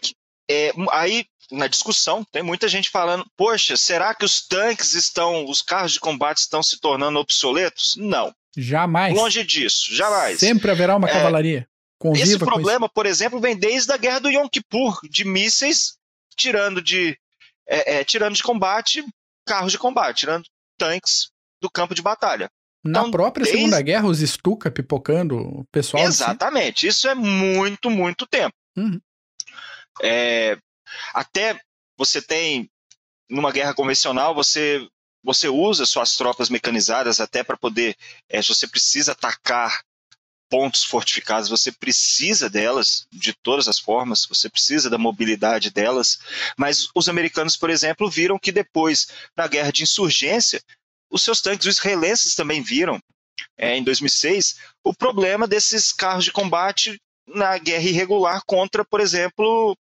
é, 0.50 0.72
aí 0.90 1.26
na 1.50 1.66
discussão 1.66 2.24
tem 2.24 2.42
muita 2.42 2.68
gente 2.68 2.90
falando: 2.90 3.26
poxa, 3.36 3.76
será 3.76 4.14
que 4.14 4.24
os 4.24 4.46
tanques 4.46 4.94
estão, 4.94 5.44
os 5.46 5.62
carros 5.62 5.92
de 5.92 6.00
combate 6.00 6.38
estão 6.38 6.62
se 6.62 6.80
tornando 6.80 7.18
obsoletos? 7.18 7.94
Não. 7.96 8.34
Jamais. 8.56 9.14
Longe 9.14 9.44
disso, 9.44 9.94
jamais. 9.94 10.38
Sempre 10.38 10.70
haverá 10.70 10.96
uma 10.96 11.08
É, 11.08 11.12
cavalaria. 11.12 11.68
Conviva 11.98 12.24
Esse 12.24 12.38
problema, 12.38 12.88
por 12.88 13.06
exemplo, 13.06 13.40
vem 13.40 13.56
desde 13.56 13.92
a 13.92 13.96
guerra 13.96 14.20
do 14.20 14.30
Yom 14.30 14.48
Kippur, 14.48 15.00
de 15.08 15.24
mísseis 15.24 15.96
tirando 16.36 16.80
de, 16.80 17.18
é, 17.66 17.96
é, 17.96 18.04
tirando 18.04 18.36
de 18.36 18.42
combate 18.42 19.04
carros 19.44 19.72
de 19.72 19.78
combate, 19.78 20.18
tirando 20.18 20.44
tanques 20.76 21.30
do 21.60 21.70
campo 21.70 21.94
de 21.94 22.02
batalha. 22.02 22.50
Na 22.88 23.00
Então, 23.00 23.10
própria 23.10 23.44
desde- 23.44 23.60
Segunda 23.60 23.82
Guerra, 23.82 24.06
os 24.06 24.18
Stuka 24.20 24.70
pipocando 24.70 25.36
o 25.36 25.64
pessoal. 25.70 26.02
Exatamente. 26.04 26.86
Isso 26.86 27.06
é 27.08 27.14
muito, 27.14 27.90
muito 27.90 28.26
tempo. 28.26 28.54
Uhum. 28.76 29.00
É, 30.02 30.56
até 31.12 31.60
você 31.96 32.22
tem, 32.22 32.70
numa 33.28 33.50
guerra 33.52 33.74
convencional, 33.74 34.34
você, 34.34 34.86
você 35.22 35.48
usa 35.48 35.84
suas 35.84 36.16
tropas 36.16 36.48
mecanizadas 36.48 37.20
até 37.20 37.42
para 37.42 37.56
poder. 37.56 37.96
é, 38.28 38.40
se 38.40 38.48
você 38.48 38.66
precisa 38.66 39.12
atacar 39.12 39.82
pontos 40.50 40.82
fortificados, 40.82 41.50
você 41.50 41.70
precisa 41.70 42.48
delas 42.48 43.06
de 43.12 43.34
todas 43.42 43.68
as 43.68 43.78
formas, 43.78 44.24
você 44.26 44.48
precisa 44.48 44.88
da 44.88 44.96
mobilidade 44.96 45.70
delas. 45.70 46.18
Mas 46.56 46.88
os 46.94 47.06
americanos, 47.08 47.54
por 47.54 47.68
exemplo, 47.68 48.08
viram 48.08 48.38
que 48.38 48.50
depois, 48.50 49.08
na 49.36 49.46
guerra 49.46 49.70
de 49.70 49.82
insurgência, 49.82 50.62
os 51.10 51.22
seus 51.22 51.40
tanques, 51.40 51.66
os 51.66 51.76
israelenses 51.76 52.34
também 52.34 52.62
viram, 52.62 53.00
é, 53.56 53.76
em 53.76 53.84
2006, 53.84 54.56
o 54.84 54.94
problema 54.94 55.46
desses 55.46 55.92
carros 55.92 56.24
de 56.24 56.32
combate 56.32 57.00
na 57.26 57.58
guerra 57.58 57.84
irregular 57.84 58.42
contra, 58.46 58.84
por 58.84 59.00
exemplo, 59.00 59.76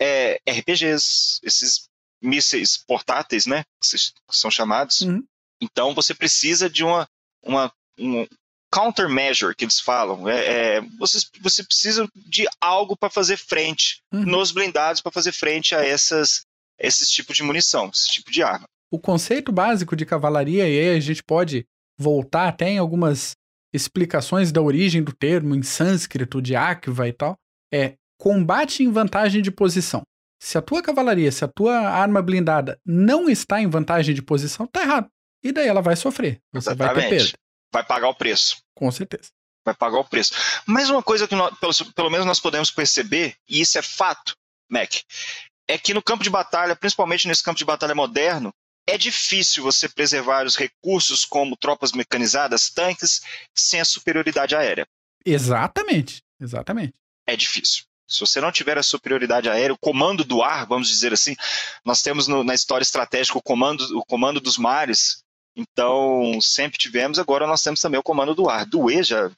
é, 0.00 0.40
RPGs, 0.48 1.40
esses 1.42 1.88
mísseis 2.22 2.76
portáteis, 2.76 3.46
né, 3.46 3.64
que 3.80 3.98
são 4.30 4.50
chamados. 4.50 5.02
Uhum. 5.02 5.22
Então 5.60 5.94
você 5.94 6.14
precisa 6.14 6.68
de 6.68 6.84
uma, 6.84 7.08
uma 7.42 7.72
um 7.98 8.26
countermeasure 8.70 9.54
que 9.54 9.64
eles 9.64 9.80
falam. 9.80 10.28
É, 10.28 10.76
é, 10.76 10.80
você, 10.98 11.18
você 11.40 11.64
precisa 11.64 12.08
de 12.14 12.46
algo 12.60 12.96
para 12.96 13.10
fazer 13.10 13.36
frente 13.36 14.02
Uhum. 14.12 14.24
nos 14.24 14.50
blindados 14.52 15.00
para 15.00 15.12
fazer 15.12 15.32
frente 15.32 15.74
a 15.74 15.84
essas 15.84 16.44
esses 16.78 17.10
tipos 17.10 17.36
de 17.36 17.42
munição, 17.42 17.90
esse 17.92 18.08
tipo 18.08 18.30
de 18.30 18.42
arma. 18.42 18.66
O 18.90 18.98
conceito 18.98 19.52
básico 19.52 19.96
de 19.96 20.06
cavalaria, 20.06 20.68
e 20.68 20.78
aí 20.78 20.96
a 20.96 21.00
gente 21.00 21.22
pode 21.22 21.66
voltar 21.98 22.48
até 22.48 22.68
em 22.68 22.78
algumas 22.78 23.32
explicações 23.72 24.52
da 24.52 24.62
origem 24.62 25.02
do 25.02 25.12
termo 25.12 25.54
em 25.54 25.62
sânscrito, 25.62 26.40
de 26.40 26.54
Akva 26.54 27.08
e 27.08 27.12
tal, 27.12 27.36
é 27.72 27.94
combate 28.18 28.82
em 28.82 28.90
vantagem 28.90 29.42
de 29.42 29.50
posição. 29.50 30.02
Se 30.40 30.56
a 30.56 30.62
tua 30.62 30.82
cavalaria, 30.82 31.32
se 31.32 31.44
a 31.44 31.48
tua 31.48 31.76
arma 31.78 32.22
blindada 32.22 32.78
não 32.84 33.28
está 33.28 33.60
em 33.60 33.68
vantagem 33.68 34.14
de 34.14 34.22
posição, 34.22 34.66
tá 34.66 34.82
errado. 34.82 35.08
E 35.42 35.52
daí 35.52 35.66
ela 35.66 35.80
vai 35.82 35.96
sofrer. 35.96 36.40
Você 36.52 36.74
vai 36.74 36.88
ter 36.88 37.00
Exatamente. 37.00 37.10
perda. 37.10 37.38
Vai 37.72 37.84
pagar 37.84 38.08
o 38.08 38.14
preço. 38.14 38.56
Com 38.74 38.90
certeza. 38.90 39.30
vai 39.64 39.74
pagar 39.74 39.98
o 39.98 40.04
preço. 40.04 40.32
Mas 40.66 40.88
uma 40.88 41.02
coisa 41.02 41.26
que 41.26 41.34
nós, 41.34 41.58
pelo, 41.58 41.92
pelo 41.92 42.10
menos 42.10 42.26
nós 42.26 42.40
podemos 42.40 42.70
perceber, 42.70 43.34
e 43.48 43.60
isso 43.60 43.78
é 43.78 43.82
fato, 43.82 44.34
Mac, 44.70 44.94
é 45.68 45.76
que 45.76 45.92
no 45.92 46.02
campo 46.02 46.22
de 46.22 46.30
batalha, 46.30 46.76
principalmente 46.76 47.26
nesse 47.26 47.42
campo 47.42 47.58
de 47.58 47.64
batalha 47.64 47.94
moderno, 47.94 48.52
é 48.88 48.96
difícil 48.96 49.62
você 49.62 49.88
preservar 49.88 50.46
os 50.46 50.56
recursos 50.56 51.24
como 51.24 51.56
tropas 51.56 51.92
mecanizadas, 51.92 52.70
tanques, 52.70 53.20
sem 53.54 53.80
a 53.80 53.84
superioridade 53.84 54.54
aérea. 54.54 54.86
Exatamente, 55.24 56.22
exatamente. 56.40 56.94
É 57.26 57.36
difícil. 57.36 57.84
Se 58.06 58.20
você 58.20 58.40
não 58.40 58.52
tiver 58.52 58.78
a 58.78 58.84
superioridade 58.84 59.48
aérea, 59.48 59.74
o 59.74 59.78
comando 59.78 60.22
do 60.24 60.40
ar, 60.40 60.64
vamos 60.66 60.88
dizer 60.88 61.12
assim, 61.12 61.34
nós 61.84 62.00
temos 62.00 62.28
no, 62.28 62.44
na 62.44 62.54
história 62.54 62.84
estratégica 62.84 63.36
o 63.36 63.42
comando, 63.42 63.80
o 63.98 64.04
comando 64.04 64.40
dos 64.40 64.56
mares, 64.56 65.24
então 65.56 66.38
sempre 66.40 66.78
tivemos, 66.78 67.18
agora 67.18 67.46
nós 67.46 67.62
temos 67.62 67.80
também 67.80 67.98
o 67.98 68.04
comando 68.04 68.34
do 68.34 68.48
ar. 68.48 68.64
Do 68.64 68.88
EJA, 68.88 69.32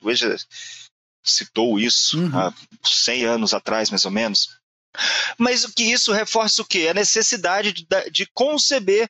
do 0.00 0.10
EJA 0.10 0.36
citou 1.22 1.80
isso 1.80 2.20
uhum. 2.20 2.38
há 2.38 2.52
100 2.84 3.24
anos 3.24 3.54
atrás, 3.54 3.88
mais 3.88 4.04
ou 4.04 4.10
menos. 4.10 4.58
Mas 5.38 5.64
o 5.64 5.72
que 5.72 5.82
isso 5.82 6.12
reforça 6.12 6.62
o 6.62 6.64
quê? 6.64 6.88
A 6.88 6.94
necessidade 6.94 7.72
de, 7.72 7.86
de 8.10 8.26
conceber 8.32 9.08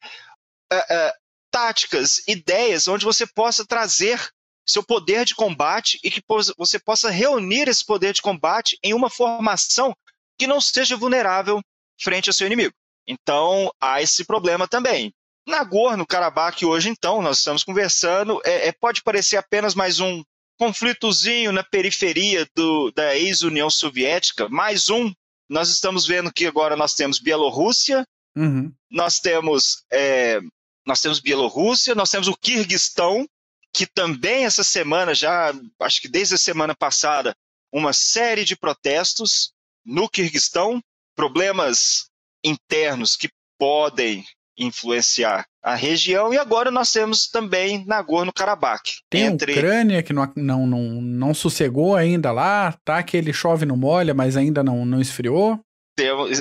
uh, 0.72 0.76
uh, 0.76 1.12
táticas, 1.50 2.22
ideias, 2.26 2.88
onde 2.88 3.04
você 3.04 3.26
possa 3.26 3.64
trazer 3.64 4.20
seu 4.66 4.82
poder 4.82 5.24
de 5.24 5.34
combate 5.34 6.00
e 6.02 6.10
que 6.10 6.22
você 6.56 6.78
possa 6.78 7.10
reunir 7.10 7.68
esse 7.68 7.84
poder 7.84 8.12
de 8.14 8.22
combate 8.22 8.78
em 8.82 8.94
uma 8.94 9.10
formação 9.10 9.94
que 10.38 10.46
não 10.46 10.60
seja 10.60 10.96
vulnerável 10.96 11.60
frente 12.00 12.28
ao 12.30 12.34
seu 12.34 12.46
inimigo. 12.46 12.74
Então, 13.06 13.70
há 13.80 14.00
esse 14.00 14.24
problema 14.24 14.66
também. 14.66 15.12
Nagorno-Karabakh 15.46 16.64
hoje, 16.64 16.88
então, 16.88 17.20
nós 17.20 17.38
estamos 17.38 17.62
conversando, 17.62 18.40
é, 18.44 18.68
é, 18.68 18.72
pode 18.72 19.02
parecer 19.02 19.36
apenas 19.36 19.74
mais 19.74 20.00
um 20.00 20.24
conflitozinho 20.58 21.52
na 21.52 21.62
periferia 21.62 22.48
do, 22.54 22.90
da 22.92 23.14
ex-União 23.16 23.68
Soviética, 23.68 24.48
mais 24.48 24.88
um 24.88 25.12
nós 25.48 25.68
estamos 25.68 26.06
vendo 26.06 26.32
que 26.32 26.46
agora 26.46 26.76
nós 26.76 26.94
temos 26.94 27.18
Bielorrússia, 27.18 28.06
uhum. 28.36 28.72
nós 28.90 29.20
temos 29.20 29.84
é, 29.92 30.40
nós 30.86 31.00
temos 31.00 31.20
Bielorrússia, 31.20 31.94
nós 31.94 32.10
temos 32.10 32.28
o 32.28 32.36
Kirguistão, 32.36 33.26
que 33.72 33.86
também 33.86 34.44
essa 34.44 34.62
semana 34.62 35.14
já, 35.14 35.52
acho 35.80 36.00
que 36.00 36.08
desde 36.08 36.34
a 36.34 36.38
semana 36.38 36.74
passada, 36.74 37.34
uma 37.72 37.92
série 37.92 38.44
de 38.44 38.56
protestos 38.56 39.52
no 39.84 40.08
Kirguistão, 40.08 40.82
problemas 41.16 42.08
internos 42.44 43.16
que 43.16 43.28
podem 43.58 44.24
influenciar 44.56 45.46
a 45.64 45.74
região 45.74 46.32
e 46.34 46.36
agora 46.36 46.70
nós 46.70 46.92
temos 46.92 47.26
também 47.26 47.86
Nagorno-Karabakh. 47.86 49.00
Tem 49.08 49.22
entre... 49.22 49.52
Ucrânia 49.52 50.02
que 50.02 50.12
não, 50.12 50.30
não, 50.36 50.66
não, 50.66 50.80
não 51.00 51.34
sossegou 51.34 51.96
ainda 51.96 52.30
lá, 52.30 52.78
tá 52.84 53.02
que 53.02 53.16
ele 53.16 53.32
chove 53.32 53.64
no 53.64 53.74
molha, 53.74 54.12
mas 54.12 54.36
ainda 54.36 54.62
não, 54.62 54.84
não 54.84 55.00
esfriou. 55.00 55.58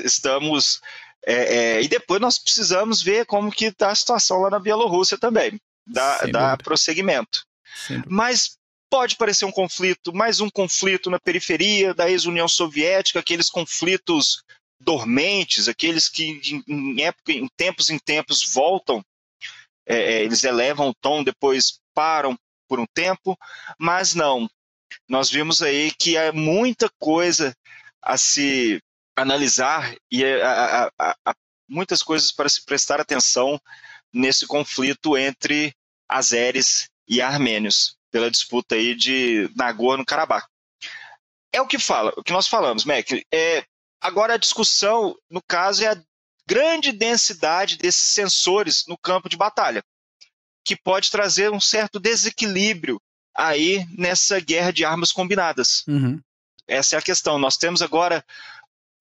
Estamos... 0.03 0.81
É, 1.25 1.77
é, 1.77 1.81
e 1.81 1.88
depois 1.88 2.19
nós 2.19 2.38
precisamos 2.38 3.01
ver 3.01 3.25
como 3.25 3.49
que 3.49 3.67
está 3.67 3.91
a 3.91 3.95
situação 3.95 4.39
lá 4.39 4.49
na 4.49 4.59
Bielorrússia 4.59 5.17
também, 5.17 5.57
dar 5.88 6.57
prosseguimento. 6.57 7.45
Mas 8.05 8.57
pode 8.89 9.15
parecer 9.15 9.45
um 9.45 9.51
conflito, 9.51 10.13
mais 10.13 10.41
um 10.41 10.49
conflito 10.49 11.09
na 11.09 11.17
periferia 11.17 11.93
da 11.93 12.12
ex-União 12.12 12.47
Soviética, 12.47 13.21
aqueles 13.21 13.49
conflitos 13.49 14.43
dormentes, 14.81 15.69
aqueles 15.69 16.09
que 16.09 16.41
em, 16.67 17.01
época, 17.01 17.31
em 17.31 17.47
tempos 17.55 17.89
em 17.89 17.97
tempos 17.97 18.51
voltam, 18.53 19.01
é, 19.86 19.96
é, 19.96 20.24
eles 20.24 20.43
elevam 20.43 20.89
o 20.89 20.93
tom, 20.93 21.24
depois 21.24 21.80
param 21.93 22.38
por 22.67 22.80
um 22.80 22.86
tempo, 22.93 23.38
mas 23.78 24.15
não. 24.15 24.50
Nós 25.08 25.30
vimos 25.30 25.62
aí 25.62 25.91
que 25.91 26.17
há 26.17 26.32
muita 26.32 26.89
coisa 27.00 27.56
a 28.02 28.17
se 28.17 28.82
analisar 29.15 29.96
e 30.12 30.26
há, 30.26 30.89
há, 30.98 31.15
há 31.26 31.36
muitas 31.67 32.02
coisas 32.02 32.32
para 32.32 32.50
se 32.50 32.63
prestar 32.63 33.00
atenção 33.00 33.60
nesse 34.12 34.46
conflito 34.46 35.17
entre 35.17 35.74
azeres 36.08 36.89
e 37.08 37.22
armênios 37.22 37.96
pela 38.12 38.30
disputa 38.30 38.76
aí 38.76 38.96
de 38.96 39.50
Nagorno-Karabakh. 39.56 40.48
É 41.52 41.62
o 41.62 41.67
que 41.67 41.78
fala, 41.78 42.13
o 42.17 42.24
que 42.24 42.34
nós 42.34 42.48
falamos, 42.48 42.86
Mac. 42.86 43.08
É, 43.32 43.63
Agora, 44.04 44.34
a 44.34 44.38
discussão, 44.38 45.15
no 45.30 45.41
caso, 45.41 45.82
é 45.82 45.88
a 45.88 46.04
grande 46.47 46.91
densidade 46.91 47.77
desses 47.77 48.10
sensores 48.10 48.86
no 48.88 48.97
campo 48.97 49.29
de 49.29 49.38
batalha, 49.38 49.84
que 50.65 50.75
pode 50.75 51.12
trazer 51.12 51.51
um 51.51 51.60
certo 51.60 51.99
desequilíbrio 51.99 53.01
aí 53.36 53.86
nessa 53.97 54.39
guerra 54.39 54.71
de 54.71 54.86
armas 54.86 55.12
combinadas. 55.12 55.84
Uhum. 55.88 56.19
Essa 56.67 56.95
é 56.95 56.99
a 56.99 57.01
questão. 57.01 57.38
Nós 57.38 57.58
temos 57.58 57.82
agora 57.82 58.23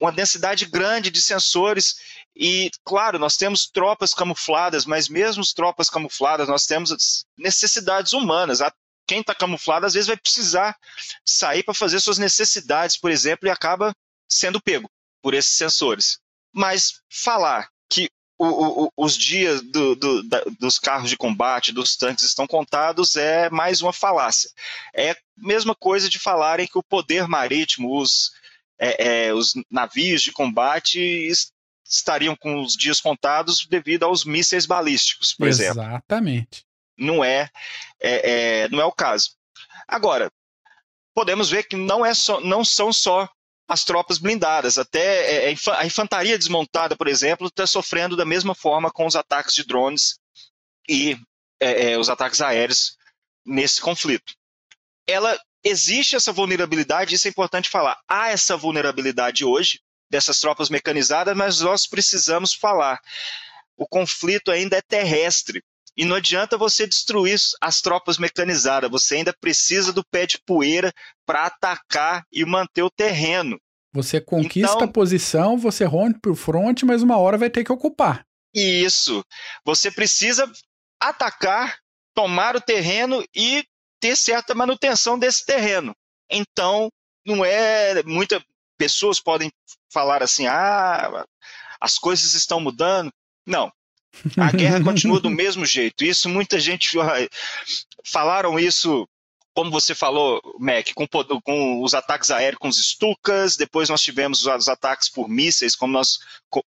uma 0.01 0.11
densidade 0.11 0.67
grande 0.67 1.11
de 1.11 1.23
sensores 1.23 1.97
e, 2.35 2.71
claro, 2.85 3.19
nós 3.19 3.37
temos 3.37 3.67
tropas 3.67 4.13
camufladas, 4.13 4.85
mas 4.85 5.09
mesmo 5.09 5.43
as 5.43 5.53
tropas 5.53 5.89
camufladas, 5.89 6.49
nós 6.49 6.67
temos 6.67 7.25
necessidades 7.39 8.13
humanas. 8.13 8.59
Quem 9.07 9.21
está 9.21 9.35
camuflado, 9.35 9.87
às 9.87 9.95
vezes, 9.95 10.09
vai 10.09 10.17
precisar 10.17 10.77
sair 11.25 11.63
para 11.63 11.75
fazer 11.75 12.01
suas 12.01 12.19
necessidades, 12.19 12.97
por 12.97 13.11
exemplo, 13.11 13.47
e 13.47 13.51
acaba 13.51 13.95
sendo 14.29 14.61
pego 14.61 14.91
por 15.23 15.35
esses 15.35 15.57
sensores. 15.57 16.19
Mas 16.53 17.01
falar 17.09 17.69
que 17.89 18.11
o, 18.39 18.85
o, 18.85 18.93
os 18.97 19.17
dias 19.17 19.63
do, 19.63 19.95
do, 19.95 20.23
da, 20.25 20.43
dos 20.59 20.79
carros 20.79 21.09
de 21.09 21.17
combate, 21.17 21.73
dos 21.73 21.97
tanques 21.97 22.25
estão 22.25 22.47
contados 22.47 23.17
é 23.17 23.49
mais 23.51 23.81
uma 23.81 23.93
falácia. 23.93 24.51
É 24.95 25.13
a 25.13 25.17
mesma 25.37 25.75
coisa 25.75 26.09
de 26.09 26.19
falarem 26.19 26.67
que 26.67 26.79
o 26.79 26.83
poder 26.83 27.29
marítimo, 27.29 27.97
os, 27.97 28.33
é, 28.79 29.27
é, 29.27 29.35
os 29.35 29.53
navios 29.71 30.23
de 30.23 30.33
combate 30.33 31.31
estariam 31.89 32.35
com 32.35 32.61
os 32.61 32.75
dias 32.75 33.01
contados 33.01 33.67
devido 33.67 34.05
aos 34.05 34.25
mísseis 34.25 34.67
balísticos, 34.67 35.35
por 35.35 35.47
Exatamente. 35.47 35.79
exemplo. 35.79 35.95
Exatamente. 35.95 36.65
Não 36.99 37.25
é, 37.25 37.51
é, 38.01 38.63
é, 38.63 38.69
não 38.69 38.81
é 38.81 38.85
o 38.85 38.93
caso. 38.93 39.31
Agora, 39.87 40.31
podemos 41.15 41.51
ver 41.51 41.65
que 41.65 41.77
não, 41.77 42.05
é 42.05 42.15
só, 42.15 42.41
não 42.41 42.65
são 42.65 42.93
só 42.93 43.29
as 43.73 43.85
tropas 43.85 44.19
blindadas. 44.19 44.77
Até 44.77 45.49
é, 45.49 45.53
é, 45.53 45.57
a 45.79 45.87
infantaria 45.87 46.37
desmontada, 46.37 46.95
por 46.95 47.09
exemplo, 47.09 47.47
está 47.47 47.67
sofrendo 47.67 48.15
da 48.15 48.25
mesma 48.25 48.55
forma 48.55 48.91
com 48.91 49.07
os 49.07 49.17
ataques 49.17 49.55
de 49.55 49.65
drones 49.65 50.19
e 50.87 51.17
é, 51.59 51.93
é, 51.93 51.99
os 51.99 52.11
ataques 52.11 52.43
aéreos 52.43 52.99
nesse 53.47 53.81
conflito. 53.81 54.35
Ela 55.07 55.39
existe 55.65 56.15
essa 56.15 56.33
vulnerabilidade, 56.33 57.15
isso 57.15 57.27
é 57.27 57.31
importante 57.31 57.71
falar. 57.71 57.99
Há 58.07 58.29
essa 58.29 58.59
vulnerabilidade 58.59 59.43
hoje 59.43 59.81
dessas 60.11 60.39
tropas 60.39 60.69
mecanizadas, 60.69 61.35
mas 61.35 61.61
nós 61.61 61.87
precisamos 61.87 62.53
falar. 62.53 63.01
O 63.75 63.89
conflito 63.89 64.51
ainda 64.51 64.77
é 64.77 64.83
terrestre. 64.83 65.65
E 65.97 66.05
não 66.05 66.17
adianta 66.17 66.59
você 66.59 66.87
destruir 66.87 67.39
as 67.61 67.81
tropas 67.81 68.19
mecanizadas, 68.19 68.91
você 68.91 69.17
ainda 69.17 69.35
precisa 69.39 69.93
do 69.93 70.05
pé 70.05 70.27
de 70.27 70.39
poeira 70.39 70.93
para 71.25 71.47
atacar 71.47 72.27
e 72.33 72.45
manter 72.45 72.83
o 72.83 72.91
terreno. 72.91 73.61
Você 73.93 74.21
conquista 74.21 74.77
então, 74.77 74.89
a 74.89 74.89
posição, 74.89 75.59
você 75.59 75.85
rompe 75.85 76.29
o 76.31 76.35
fronte, 76.35 76.85
mas 76.85 77.03
uma 77.03 77.19
hora 77.19 77.37
vai 77.37 77.51
ter 77.51 77.63
que 77.63 77.73
ocupar. 77.73 78.27
Isso. 78.55 79.25
Você 79.65 79.91
precisa 79.91 80.51
atacar, 81.01 81.79
tomar 82.15 82.57
o 82.57 82.61
terreno 82.61 83.23
e 83.35 83.65
ter 84.01 84.17
certa 84.17 84.55
manutenção 84.55 85.19
desse 85.19 85.45
terreno. 85.45 85.95
Então, 86.31 86.91
não 87.27 87.45
é. 87.45 88.03
Muitas 88.03 88.43
pessoas 88.79 89.21
podem 89.21 89.51
falar 89.93 90.23
assim: 90.23 90.47
ah, 90.47 91.27
as 91.81 91.99
coisas 91.99 92.35
estão 92.35 92.61
mudando. 92.61 93.13
Não. 93.47 93.73
A 94.37 94.51
guerra 94.53 94.83
continua 94.83 95.21
do 95.21 95.31
mesmo 95.31 95.65
jeito. 95.65 96.05
Isso 96.05 96.29
muita 96.29 96.59
gente 96.59 96.97
falaram 98.05 98.59
isso, 98.59 99.09
como 99.55 99.71
você 99.71 99.95
falou, 99.95 100.41
Mac, 100.59 100.93
com, 100.95 101.07
com 101.43 101.83
os 101.83 101.95
ataques 101.95 102.31
aéreos 102.31 102.59
com 102.59 102.69
os 102.69 102.79
Stukas, 102.79 103.57
depois 103.57 103.89
nós 103.89 104.01
tivemos 104.01 104.47
os 104.47 104.69
ataques 104.69 105.09
por 105.09 105.29
mísseis, 105.29 105.77
como 105.77 105.93
nós 105.93 106.19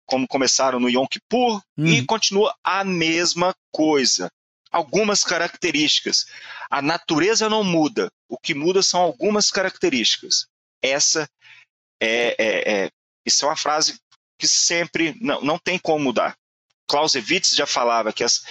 como 0.06 0.28
começaram 0.28 0.80
no 0.80 0.90
Yom 0.90 1.08
Kippur, 1.08 1.62
hum. 1.78 1.86
e 1.86 2.06
continua 2.06 2.56
a 2.64 2.84
mesma 2.84 3.56
coisa. 3.72 4.32
Algumas 4.72 5.24
características. 5.24 6.26
A 6.70 6.82
natureza 6.82 7.50
não 7.50 7.64
muda. 7.64 8.12
O 8.28 8.38
que 8.38 8.54
muda 8.54 8.84
são 8.84 9.00
algumas 9.00 9.50
características. 9.50 10.48
Essa 10.82 11.30
é, 12.00 12.36
é, 12.38 12.74
é 12.74 12.92
isso 13.26 13.46
é 13.46 13.48
uma 13.48 13.56
frase 13.56 14.00
que 14.38 14.48
sempre 14.48 15.16
não, 15.22 15.42
não 15.42 15.58
tem 15.58 15.80
como 15.80 16.04
mudar. 16.04 16.38
Clausewitz 16.88 17.56
já 17.56 17.66
falava 17.66 18.14
que 18.14 18.24
as, 18.24 18.44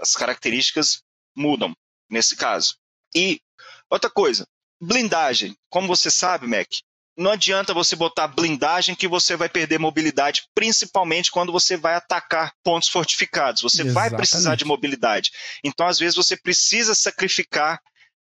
as 0.00 0.14
características 0.14 1.02
mudam 1.34 1.74
nesse 2.10 2.36
caso. 2.36 2.76
E 3.14 3.40
outra 3.90 4.10
coisa, 4.10 4.46
blindagem. 4.80 5.56
Como 5.70 5.86
você 5.86 6.10
sabe, 6.10 6.46
Mac, 6.46 6.68
não 7.16 7.32
adianta 7.32 7.74
você 7.74 7.96
botar 7.96 8.28
blindagem 8.28 8.94
que 8.94 9.08
você 9.08 9.36
vai 9.36 9.48
perder 9.48 9.78
mobilidade, 9.78 10.44
principalmente 10.54 11.32
quando 11.32 11.50
você 11.50 11.76
vai 11.76 11.94
atacar 11.94 12.52
pontos 12.62 12.88
fortificados. 12.88 13.60
Você 13.62 13.82
Exatamente. 13.82 13.94
vai 13.94 14.16
precisar 14.16 14.54
de 14.54 14.64
mobilidade. 14.64 15.32
Então, 15.64 15.88
às 15.88 15.98
vezes, 15.98 16.14
você 16.14 16.36
precisa 16.36 16.94
sacrificar 16.94 17.82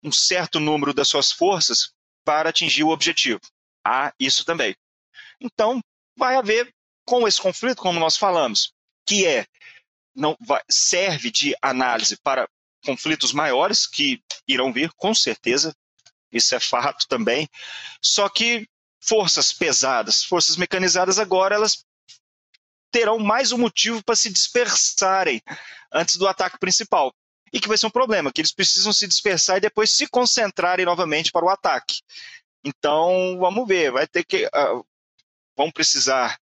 um 0.03 0.13
certo 0.13 0.61
número 0.61 0.95
das 0.95 1.09
suas 1.09 1.33
forças 1.33 1.93
para 2.25 2.51
atingir 2.51 2.85
o 2.85 2.91
objetivo. 2.91 3.41
Há 3.85 4.13
isso 4.19 4.45
também. 4.45 4.77
Então, 5.41 5.81
vai 6.17 6.37
haver, 6.37 6.73
com 7.05 7.27
esse 7.27 7.41
conflito, 7.41 7.83
como 7.83 7.99
nós 7.99 8.17
falamos, 8.17 8.73
que 9.05 9.27
é 9.27 9.45
não 10.15 10.37
vai, 10.41 10.63
serve 10.69 11.31
de 11.31 11.57
análise 11.63 12.17
para 12.17 12.49
conflitos 12.85 13.33
maiores 13.33 13.87
que 13.87 14.23
irão 14.47 14.73
vir, 14.73 14.91
com 14.97 15.15
certeza, 15.15 15.75
isso 16.33 16.55
é 16.55 16.61
fato 16.61 17.07
também. 17.09 17.49
Só 18.03 18.29
que 18.29 18.69
forças 19.01 19.53
pesadas, 19.53 20.25
forças 20.25 20.57
mecanizadas 20.57 21.19
agora 21.19 21.55
elas 21.55 21.85
terão 22.91 23.19
mais 23.19 23.53
um 23.53 23.59
motivo 23.59 24.03
para 24.03 24.17
se 24.17 24.31
dispersarem 24.31 25.43
antes 25.93 26.17
do 26.17 26.27
ataque 26.27 26.59
principal. 26.59 27.15
E 27.53 27.61
que 27.61 27.69
vai 27.69 27.79
ser 27.79 27.87
um 27.87 27.91
problema, 27.91 28.31
que 28.31 28.43
eles 28.43 28.53
precisam 28.53 28.93
se 28.93 29.07
dispersar 29.07 29.57
e 29.57 29.63
depois 29.63 29.91
se 29.91 30.07
concentrarem 30.07 30.85
novamente 30.85 31.31
para 31.33 31.47
o 31.47 31.49
ataque. 31.49 32.01
Então, 32.63 33.39
vamos 33.39 33.67
ver, 33.67 33.91
vai 33.91 34.07
ter 34.07 34.23
que. 34.25 34.45
Uh, 34.47 34.85
vão 35.57 35.71
precisar 35.71 36.39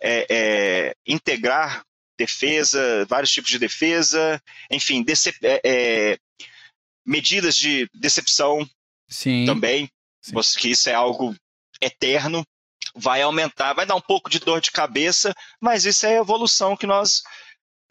é, 0.00 0.26
é, 0.30 0.94
integrar 1.06 1.84
defesa, 2.18 3.06
vários 3.06 3.30
tipos 3.30 3.50
de 3.50 3.58
defesa, 3.58 4.42
enfim, 4.70 5.04
é, 5.42 5.60
é, 5.64 6.18
medidas 7.06 7.56
de 7.56 7.88
decepção 7.94 8.68
Sim. 9.08 9.46
também, 9.46 9.88
Sim. 10.20 10.34
que 10.58 10.68
isso 10.68 10.90
é 10.90 10.94
algo 10.94 11.34
eterno, 11.80 12.44
vai 12.94 13.22
aumentar, 13.22 13.72
vai 13.72 13.86
dar 13.86 13.94
um 13.94 14.00
pouco 14.00 14.28
de 14.28 14.40
dor 14.40 14.60
de 14.60 14.72
cabeça, 14.72 15.32
mas 15.60 15.84
isso 15.84 16.04
é 16.04 16.18
a 16.18 16.20
evolução 16.20 16.76
que 16.76 16.86
nós 16.86 17.22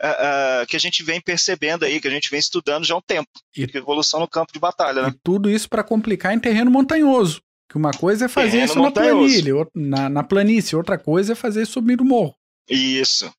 uh, 0.02 0.64
uh, 0.64 0.68
que 0.68 0.76
a 0.76 0.80
gente 0.80 1.04
vem 1.04 1.22
percebendo 1.22 1.86
aí, 1.86 2.00
que 2.00 2.08
a 2.08 2.12
gente 2.12 2.30
vem 2.30 2.40
estudando 2.40 2.86
já 2.86 2.94
há 2.94 2.98
um 2.98 3.02
tempo, 3.02 3.30
e, 3.56 3.64
evolução 3.74 4.20
no 4.20 4.28
campo 4.28 4.52
de 4.54 4.60
batalha, 4.60 5.04
né? 5.04 5.10
E 5.10 5.20
tudo 5.24 5.50
isso 5.50 5.70
para 5.70 5.84
complicar 5.84 6.34
em 6.34 6.40
terreno 6.40 6.70
montanhoso. 6.70 7.42
Que 7.70 7.78
uma 7.78 7.92
coisa 7.92 8.26
é 8.26 8.28
fazer 8.30 8.52
terreno 8.52 8.72
isso 8.72 8.82
na 8.82 8.92
planilha, 8.92 9.54
na, 9.76 10.10
na 10.10 10.24
planície, 10.24 10.76
outra 10.76 10.98
coisa 10.98 11.34
é 11.34 11.36
fazer 11.36 11.66
subir 11.66 12.00
o 12.00 12.06
morro. 12.06 12.34
Isso. 12.70 13.32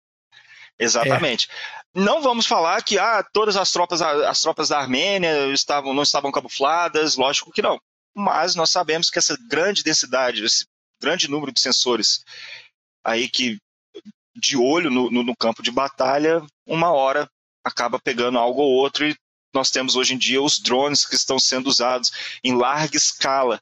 Exatamente. 0.79 1.49
É. 1.51 1.79
Não 1.95 2.23
vamos 2.23 2.47
falar 2.47 2.83
que 2.83 2.99
ah, 2.99 3.25
todas 3.33 3.57
as 3.57 3.73
tropas, 3.73 4.01
as 4.01 4.41
tropas 4.41 4.69
da 4.69 4.79
Armênia 4.79 5.49
estavam, 5.53 5.93
não 5.93 6.03
estavam 6.03 6.31
camufladas, 6.31 7.17
lógico 7.17 7.51
que 7.51 7.63
não. 7.63 7.81
Mas 8.15 8.55
nós 8.55 8.71
sabemos 8.71 9.11
que 9.11 9.19
essa 9.19 9.37
grande 9.49 9.83
densidade, 9.83 10.45
esse 10.45 10.67
grande 11.01 11.29
número 11.29 11.53
de 11.53 11.61
sensores 11.61 12.25
aí 13.05 13.29
que 13.29 13.59
de 14.37 14.57
olho 14.57 14.91
no, 14.91 15.11
no, 15.11 15.23
no 15.23 15.37
campo 15.37 15.63
de 15.63 15.71
batalha, 15.71 16.41
uma 16.67 16.93
hora 16.93 17.29
acaba 17.65 17.99
pegando 17.99 18.39
algo 18.39 18.63
ou 18.63 18.71
outro 18.71 19.07
e 19.07 19.17
nós 19.53 19.71
temos 19.71 19.97
hoje 19.97 20.15
em 20.15 20.19
dia 20.19 20.41
os 20.41 20.61
drones 20.61 21.05
que 21.05 21.17
estão 21.17 21.39
sendo 21.39 21.69
usados 21.69 22.13
em 22.45 22.55
larga 22.55 22.97
escala, 22.97 23.61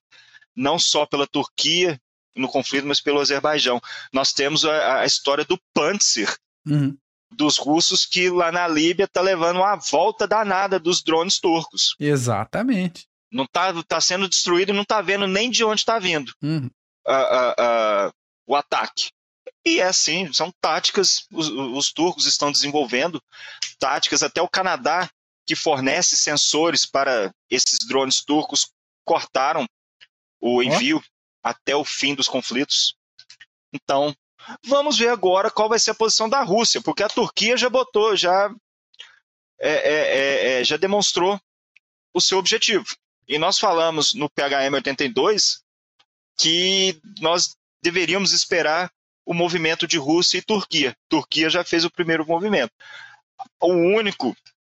não 0.55 0.79
só 0.79 1.07
pela 1.07 1.27
Turquia 1.27 1.99
no 2.35 2.49
conflito, 2.49 2.87
mas 2.87 3.01
pelo 3.01 3.21
Azerbaijão. 3.21 3.81
Nós 4.13 4.33
temos 4.33 4.65
a, 4.65 5.01
a 5.01 5.07
história 5.07 5.45
do 5.45 5.59
Panzer, 5.73 6.37
uhum 6.67 6.97
dos 7.31 7.59
russos 7.59 8.07
que 8.07 8.31
lá 8.31 8.53
na 8.53 8.67
Líbia 8.69 9.05
está 9.05 9.21
levando 9.21 9.57
uma 9.57 9.77
volta 9.77 10.27
danada 10.27 10.79
dos 10.79 11.03
drones 11.03 11.39
turcos. 11.39 11.95
Exatamente. 11.99 13.07
Não 13.31 13.45
está 13.45 13.73
tá 13.83 14.01
sendo 14.01 14.29
destruído 14.29 14.71
e 14.71 14.73
não 14.73 14.83
está 14.83 15.01
vendo 15.03 15.27
nem 15.27 15.51
de 15.51 15.65
onde 15.65 15.81
está 15.81 15.99
vindo 15.99 16.33
uhum. 16.43 16.71
uh, 17.07 17.11
uh, 17.11 18.09
uh, 18.09 18.13
o 18.47 18.55
ataque. 18.55 19.11
E 19.65 19.81
é 19.81 19.85
assim, 19.85 20.33
são 20.33 20.53
táticas, 20.61 21.27
os, 21.33 21.49
os, 21.49 21.93
turcos 21.93 22.27
estão 22.27 22.53
desenvolvendo 22.53 23.21
táticas, 23.81 24.23
até 24.23 24.41
o 24.41 24.49
Canadá, 24.49 25.11
que 25.45 25.57
fornece 25.57 26.17
sensores 26.17 26.87
para 26.87 27.33
esses 27.51 27.79
drones 27.87 28.25
turcos, 28.25 28.71
cortaram 29.05 29.67
o 30.41 30.63
envio 30.63 30.99
oh. 30.99 31.49
até 31.49 31.75
o 31.75 31.85
fim 31.85 32.15
dos 32.15 32.29
conflitos. 32.29 32.95
Então, 33.73 34.15
Vamos 34.65 34.99
ver 34.99 35.09
agora 35.09 35.51
qual 35.51 35.69
vai 35.69 35.79
ser 35.79 35.91
a 35.91 35.95
posição 35.95 36.29
da 36.29 36.43
Rússia, 36.43 36.81
porque 36.81 37.03
a 37.03 37.09
Turquia 37.09 37.57
já 37.57 37.69
botou, 37.69 38.17
já, 38.17 38.51
é, 39.59 39.71
é, 39.71 39.95
é, 39.95 40.61
é 40.61 40.65
já 40.65 40.77
demonstrou 40.77 41.41
o 42.15 42.21
seu 42.21 42.39
objetivo. 42.39 42.87
E 43.29 43.39
nós 43.39 43.59
falamos 43.59 44.15
no 44.15 44.31
PHM 44.31 44.73
82 44.75 45.63
que 46.39 47.01
nós 47.21 47.57
deveríamos 47.83 48.33
esperar 48.33 48.91
o 49.25 49.35
movimento 49.35 49.87
de 49.87 49.99
Rússia 49.99 50.39
e 50.39 50.43
Turquia. 50.43 50.97
Turquia 51.09 51.51
já 51.51 51.65
fez 51.65 51.85
o 51.85 51.91
primeiro 51.91 52.25
movimento. 52.27 52.73
O 53.61 53.73
único, 53.73 54.37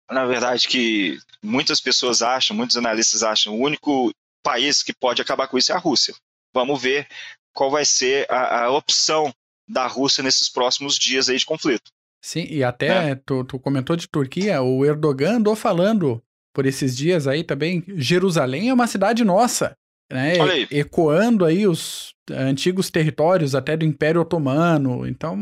na 0.09 0.25
verdade, 0.25 0.67
que 0.67 1.19
muitas 1.43 1.81
pessoas 1.81 2.21
acham, 2.21 2.55
muitos 2.55 2.77
analistas 2.77 3.23
acham, 3.23 3.53
o 3.53 3.61
único 3.61 4.13
país 4.41 4.81
que 4.81 4.93
pode 4.93 5.21
acabar 5.21 5.47
com 5.47 5.57
isso 5.57 5.71
é 5.73 5.75
a 5.75 5.79
Rússia. 5.79 6.15
Vamos 6.53 6.81
ver 6.81 7.07
qual 7.53 7.69
vai 7.69 7.83
ser 7.85 8.25
a, 8.31 8.63
a 8.63 8.71
opção 8.71 9.33
da 9.67 9.85
Rússia 9.87 10.23
nesses 10.23 10.49
próximos 10.49 10.97
dias 10.97 11.29
aí 11.29 11.37
de 11.37 11.45
conflito. 11.45 11.91
Sim, 12.21 12.47
e 12.49 12.63
até 12.63 13.11
é. 13.11 13.15
tu, 13.15 13.43
tu, 13.43 13.59
comentou 13.59 13.95
de 13.95 14.07
Turquia, 14.07 14.61
o 14.61 14.85
Erdogan 14.85 15.37
andou 15.37 15.55
falando 15.55 16.21
por 16.53 16.65
esses 16.65 16.97
dias 16.97 17.27
aí 17.27 17.43
também, 17.43 17.83
Jerusalém 17.95 18.69
é 18.69 18.73
uma 18.73 18.87
cidade 18.87 19.23
nossa, 19.23 19.77
né? 20.11 20.41
Aí. 20.41 20.67
Ecoando 20.71 21.45
aí 21.45 21.67
os 21.67 22.13
antigos 22.31 22.89
territórios 22.89 23.53
até 23.53 23.77
do 23.77 23.85
Império 23.85 24.21
Otomano. 24.21 25.05
Então, 25.05 25.37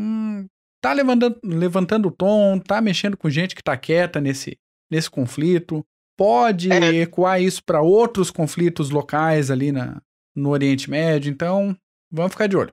tá 0.80 0.92
levantando, 0.92 1.40
levantando 1.42 2.08
o 2.08 2.12
tom, 2.12 2.58
tá 2.58 2.80
mexendo 2.80 3.16
com 3.16 3.30
gente 3.30 3.54
que 3.54 3.62
tá 3.62 3.76
quieta 3.76 4.20
nesse, 4.20 4.58
nesse 4.90 5.10
conflito. 5.10 5.84
Pode 6.16 6.70
é. 6.72 6.96
ecoar 6.96 7.40
isso 7.40 7.62
para 7.64 7.82
outros 7.82 8.30
conflitos 8.30 8.90
locais 8.90 9.50
ali 9.50 9.72
na, 9.72 10.00
no 10.34 10.50
Oriente 10.50 10.90
Médio. 10.90 11.30
Então, 11.30 11.76
vamos 12.10 12.32
ficar 12.32 12.46
de 12.46 12.56
olho. 12.56 12.72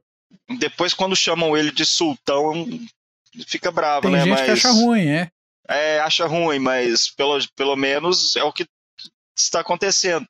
Depois, 0.59 0.93
quando 0.93 1.15
chamam 1.15 1.55
ele 1.55 1.71
de 1.71 1.85
sultão, 1.85 2.67
fica 3.47 3.71
bravo, 3.71 4.01
Tem 4.03 4.11
né? 4.11 4.19
Gente 4.19 4.29
mas, 4.29 4.41
que 4.41 4.51
acha 4.51 4.71
ruim, 4.71 5.07
é. 5.07 5.31
É, 5.67 5.99
acha 5.99 6.25
ruim, 6.25 6.59
mas 6.59 7.09
pelo, 7.09 7.39
pelo 7.55 7.75
menos 7.75 8.35
é 8.35 8.43
o 8.43 8.51
que 8.51 8.67
está 9.35 9.61
acontecendo. 9.61 10.27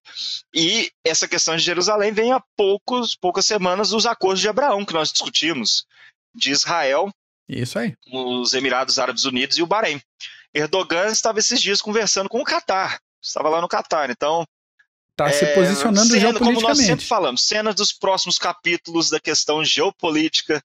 E 0.53 0.91
essa 1.03 1.27
questão 1.27 1.55
de 1.55 1.63
Jerusalém 1.63 2.11
vem 2.11 2.31
há 2.31 2.41
poucos, 2.55 3.15
poucas 3.15 3.45
semanas 3.45 3.89
dos 3.89 4.05
acordos 4.05 4.39
de 4.39 4.47
Abraão 4.47 4.85
que 4.85 4.93
nós 4.93 5.11
discutimos, 5.11 5.85
de 6.33 6.51
Israel, 6.51 7.11
Isso 7.47 7.77
aí. 7.77 7.95
os 8.11 8.53
Emirados 8.53 8.99
Árabes 8.99 9.25
Unidos 9.25 9.57
e 9.57 9.63
o 9.63 9.67
Bahrein. 9.67 10.01
Erdogan 10.53 11.07
estava 11.07 11.39
esses 11.39 11.61
dias 11.61 11.81
conversando 11.81 12.29
com 12.29 12.39
o 12.39 12.45
Catar, 12.45 12.99
estava 13.21 13.49
lá 13.49 13.59
no 13.59 13.67
Catar, 13.67 14.09
então 14.09 14.45
Está 15.13 15.31
se 15.31 15.45
é, 15.45 15.53
posicionando 15.53 16.07
cena, 16.07 16.19
geopoliticamente. 16.19 16.61
Como 16.61 16.67
nós 16.67 16.85
sempre 16.85 17.05
falamos, 17.05 17.43
cenas 17.43 17.75
dos 17.75 17.93
próximos 17.93 18.39
capítulos 18.39 19.11
da 19.11 19.19
questão 19.19 19.63
geopolítica 19.63 20.63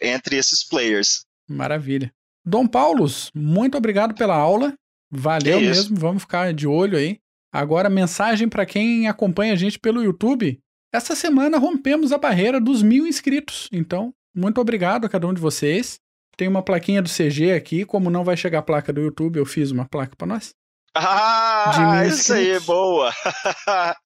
entre 0.00 0.36
esses 0.36 0.62
players. 0.62 1.24
Maravilha. 1.48 2.12
Dom 2.44 2.66
Paulos, 2.66 3.30
muito 3.34 3.78
obrigado 3.78 4.14
pela 4.14 4.36
aula. 4.36 4.74
Valeu 5.10 5.60
mesmo, 5.60 5.96
vamos 5.96 6.22
ficar 6.22 6.52
de 6.52 6.66
olho 6.66 6.98
aí. 6.98 7.18
Agora, 7.52 7.88
mensagem 7.88 8.48
para 8.48 8.66
quem 8.66 9.08
acompanha 9.08 9.54
a 9.54 9.56
gente 9.56 9.78
pelo 9.78 10.02
YouTube. 10.02 10.60
Essa 10.92 11.16
semana 11.16 11.58
rompemos 11.58 12.12
a 12.12 12.18
barreira 12.18 12.60
dos 12.60 12.82
mil 12.82 13.06
inscritos. 13.06 13.68
Então, 13.72 14.12
muito 14.34 14.60
obrigado 14.60 15.06
a 15.06 15.08
cada 15.08 15.26
um 15.26 15.32
de 15.32 15.40
vocês. 15.40 15.98
Tem 16.36 16.46
uma 16.46 16.62
plaquinha 16.62 17.00
do 17.00 17.08
CG 17.08 17.52
aqui. 17.52 17.86
Como 17.86 18.10
não 18.10 18.22
vai 18.22 18.36
chegar 18.36 18.58
a 18.58 18.62
placa 18.62 18.92
do 18.92 19.00
YouTube, 19.00 19.38
eu 19.38 19.46
fiz 19.46 19.70
uma 19.70 19.86
placa 19.86 20.14
para 20.14 20.26
nós. 20.26 20.54
Ah, 20.98 22.04
isso 22.06 22.32
aí, 22.32 22.58
boa! 22.60 23.12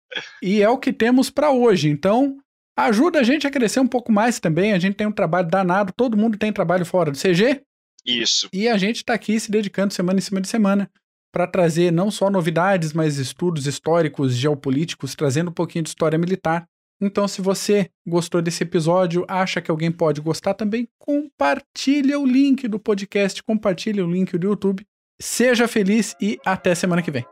e 0.43 0.61
é 0.61 0.69
o 0.69 0.79
que 0.79 0.93
temos 0.93 1.31
para 1.31 1.51
hoje. 1.51 1.89
Então, 1.89 2.37
ajuda 2.77 3.21
a 3.21 3.23
gente 3.23 3.47
a 3.47 3.51
crescer 3.51 3.79
um 3.79 3.87
pouco 3.87 4.11
mais 4.11 4.41
também. 4.41 4.73
A 4.73 4.79
gente 4.79 4.97
tem 4.97 5.07
um 5.07 5.13
trabalho 5.13 5.49
danado, 5.49 5.93
todo 5.97 6.17
mundo 6.17 6.37
tem 6.37 6.53
trabalho 6.53 6.85
fora 6.85 7.11
do 7.11 7.19
CG. 7.19 7.63
Isso. 8.05 8.49
E 8.53 8.69
a 8.69 8.77
gente 8.77 8.97
está 8.97 9.15
aqui 9.15 9.39
se 9.39 9.51
dedicando 9.51 9.95
semana 9.95 10.19
em 10.19 10.23
cima 10.23 10.41
de 10.41 10.49
semana 10.49 10.91
para 11.33 11.47
trazer 11.47 11.93
não 11.93 12.11
só 12.11 12.29
novidades, 12.29 12.93
mas 12.93 13.19
estudos 13.19 13.67
históricos, 13.67 14.35
geopolíticos, 14.35 15.15
trazendo 15.15 15.51
um 15.51 15.55
pouquinho 15.55 15.85
de 15.85 15.91
história 15.91 16.19
militar. 16.19 16.67
Então, 17.01 17.29
se 17.29 17.41
você 17.41 17.89
gostou 18.07 18.43
desse 18.43 18.65
episódio, 18.65 19.25
acha 19.29 19.61
que 19.61 19.71
alguém 19.71 19.93
pode 19.93 20.21
gostar 20.21 20.55
também, 20.55 20.89
compartilha 20.99 22.19
o 22.19 22.27
link 22.27 22.67
do 22.67 22.79
podcast, 22.79 23.43
compartilha 23.43 24.05
o 24.05 24.11
link 24.11 24.37
do 24.37 24.49
YouTube 24.49 24.85
Seja 25.21 25.69
feliz 25.69 26.17
e 26.19 26.41
até 26.47 26.75
semana 26.75 27.03
que 27.03 27.11
vem. 27.11 27.27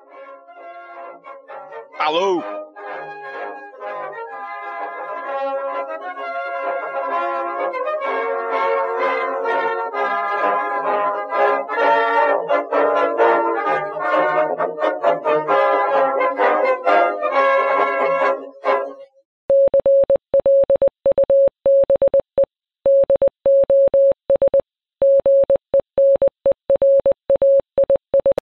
Alô! 1.99 2.43